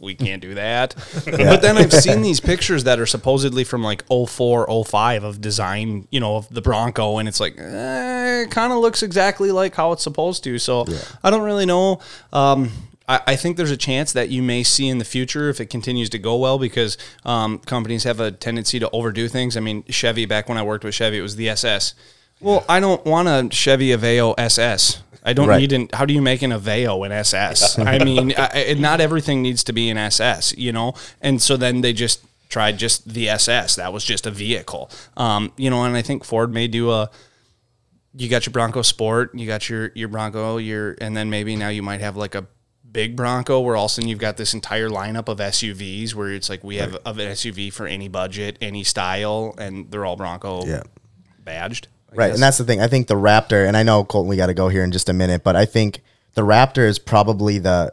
[0.00, 0.94] we can't do that.
[1.24, 6.08] But then I've seen these pictures that are supposedly from like 04, 05 of design,
[6.10, 9.74] you know, of the Bronco and it's like, eh, it kind of looks exactly like
[9.74, 10.58] how it's supposed to.
[10.58, 10.86] So
[11.22, 12.00] I don't really know.
[12.32, 12.70] Um,
[13.08, 15.66] I, I think there's a chance that you may see in the future if it
[15.66, 19.56] continues to go well because um, companies have a tendency to overdo things.
[19.56, 21.94] I mean, Chevy, back when I worked with Chevy, it was the SS.
[22.40, 25.02] Well, I don't want a Chevy Aveo SS.
[25.26, 25.60] I don't Right.
[25.60, 25.88] need an.
[25.92, 27.78] How do you make an Aveo an SS?
[27.78, 30.94] I mean, I, I- not everything needs to be an SS, you know.
[31.22, 33.76] And so then they just tried just the SS.
[33.76, 35.82] That was just a vehicle, um, you know.
[35.84, 37.10] And I think Ford may do a
[38.16, 41.68] you got your Bronco Sport, you got your your Bronco, your and then maybe now
[41.68, 42.46] you might have like a
[42.94, 46.30] big Bronco where all of a sudden you've got this entire lineup of SUVs where
[46.30, 50.16] it's like we have of an SUV for any budget, any style, and they're all
[50.16, 50.84] Bronco Yeah.
[51.44, 51.88] badged.
[52.12, 52.34] I Right, guess.
[52.36, 52.80] and that's the thing.
[52.80, 55.08] I think the Raptor, and I know Colton, we got to go here in just
[55.08, 56.00] a minute, but I think
[56.34, 57.90] the Raptor is probably the.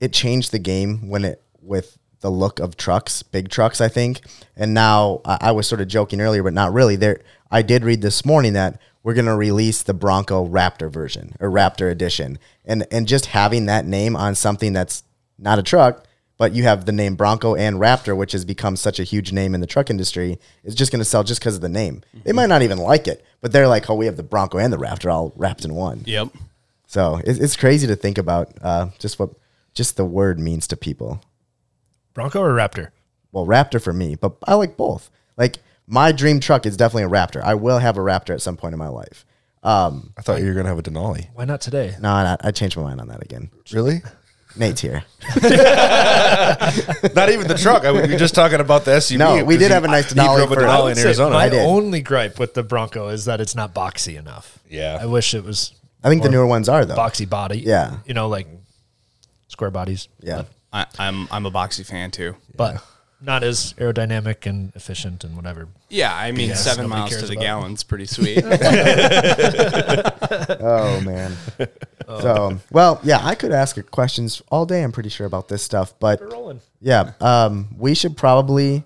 [0.00, 3.80] It changed the game when it with the look of trucks, big trucks.
[3.80, 4.20] I think,
[4.56, 6.94] and now I, I was sort of joking earlier, but not really.
[6.96, 7.20] There,
[7.50, 11.50] I did read this morning that we're going to release the Bronco Raptor version or
[11.50, 15.04] Raptor edition, and and just having that name on something that's
[15.38, 16.04] not a truck.
[16.36, 19.56] But you have the name Bronco and Raptor, which has become such a huge name
[19.56, 22.02] in the truck industry, is just going to sell just because of the name.
[22.22, 24.72] They might not even like it, but they're like, oh, we have the Bronco and
[24.72, 26.04] the Raptor all wrapped in one.
[26.06, 26.28] Yep.
[26.86, 29.30] So it's, it's crazy to think about uh, just what
[29.74, 31.20] just the word means to people.
[32.14, 32.90] Bronco or Raptor?
[33.32, 35.10] Well, Raptor for me, but I like both.
[35.36, 35.58] Like
[35.88, 37.42] my dream truck is definitely a Raptor.
[37.42, 39.24] I will have a Raptor at some point in my life.
[39.62, 41.26] Um, I thought you were gonna have a Denali.
[41.34, 41.96] Why not today?
[42.00, 43.50] no, I, I changed my mind on that again.
[43.72, 44.02] Really?
[44.56, 45.04] Nate's here.
[47.14, 47.84] Not even the truck.
[47.84, 49.18] I, we were just talking about the SUV.
[49.18, 50.98] No, we 'cause did he- have a nice he Denali drove a for- Denali in
[50.98, 51.34] Arizona.
[51.34, 51.60] My I did.
[51.64, 54.58] only gripe with the Bronco is that it's not boxy enough.
[54.68, 54.98] Yeah.
[55.00, 55.72] I wish it was.
[56.02, 56.96] I think the newer ones are though.
[56.96, 57.58] boxy body.
[57.60, 57.98] Yeah.
[58.06, 58.46] you know, like
[59.48, 60.08] square bodies.
[60.20, 60.44] Yeah.
[60.72, 62.34] I, I'm I'm a boxy fan too.
[62.54, 62.82] but
[63.20, 65.68] not as aerodynamic and efficient and whatever.
[65.88, 67.42] Yeah, I mean BS seven nobody miles to the about.
[67.42, 68.38] gallon's pretty sweet.
[70.60, 71.36] oh man.
[72.06, 74.82] So well, yeah, I could ask questions all day.
[74.82, 76.60] I'm pretty sure about this stuff, but rolling.
[76.80, 78.84] yeah, um, we should probably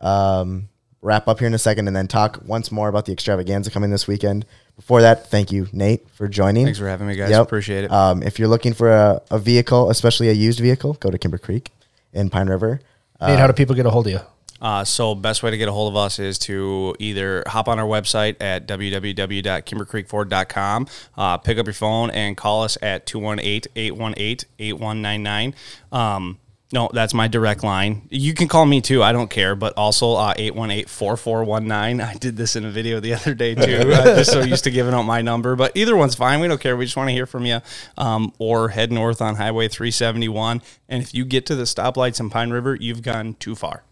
[0.00, 0.68] um,
[1.00, 3.90] wrap up here in a second and then talk once more about the extravaganza coming
[3.90, 4.44] this weekend.
[4.76, 6.64] Before that, thank you, Nate, for joining.
[6.64, 7.30] Thanks for having me, guys.
[7.32, 7.92] Appreciate it.
[7.92, 11.38] Um, if you're looking for a, a vehicle, especially a used vehicle, go to Kimber
[11.38, 11.70] Creek
[12.12, 12.80] in Pine River.
[13.28, 14.20] Nate, how do people get a hold of you?
[14.62, 17.80] Uh, so best way to get a hold of us is to either hop on
[17.80, 25.54] our website at www.kimbercreekford.com, uh, pick up your phone and call us at 218-818-8199.
[25.90, 26.38] Um,
[26.72, 28.08] No, that's my direct line.
[28.10, 29.02] You can call me too.
[29.02, 29.54] I don't care.
[29.54, 32.02] But also uh, 818-4419.
[32.02, 33.92] I did this in a video the other day too.
[33.94, 35.54] I'm just so used to giving out my number.
[35.54, 36.40] But either one's fine.
[36.40, 36.76] We don't care.
[36.76, 37.60] We just want to hear from you.
[37.98, 40.62] Um, or head north on Highway 371.
[40.88, 43.84] And if you get to the stoplights in Pine River, you've gone too far.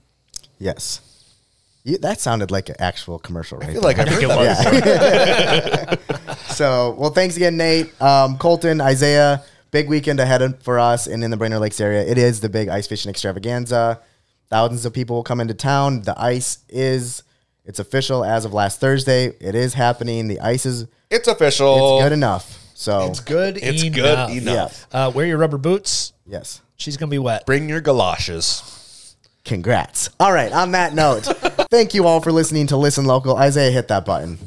[0.59, 1.03] Yes.
[1.85, 3.71] You, that sounded like an actual commercial, right?
[3.71, 6.35] I feel like I've heard that Yeah.
[6.49, 8.01] so, well, thanks again, Nate.
[8.03, 12.03] Um, Colton, Isaiah, big weekend ahead for us and in the Brainerd Lakes area.
[12.03, 14.01] It is the big ice fishing extravaganza.
[14.49, 16.03] Thousands of people will come into town.
[16.03, 17.23] The ice is,
[17.65, 19.27] it's official as of last Thursday.
[19.41, 20.27] It is happening.
[20.29, 21.99] The ice is, It's official.
[21.99, 22.57] it's good enough.
[22.75, 24.29] So, It's good It's enough.
[24.31, 24.87] good enough.
[24.91, 26.13] Uh, wear your rubber boots.
[26.27, 26.61] yes.
[26.77, 27.45] She's gonna be wet.
[27.45, 29.15] Bring your galoshes.
[29.45, 30.09] Congrats.
[30.19, 30.51] All right.
[30.51, 31.21] On that note,
[31.71, 33.37] thank you all for listening to Listen Local.
[33.37, 34.39] Isaiah, hit that button.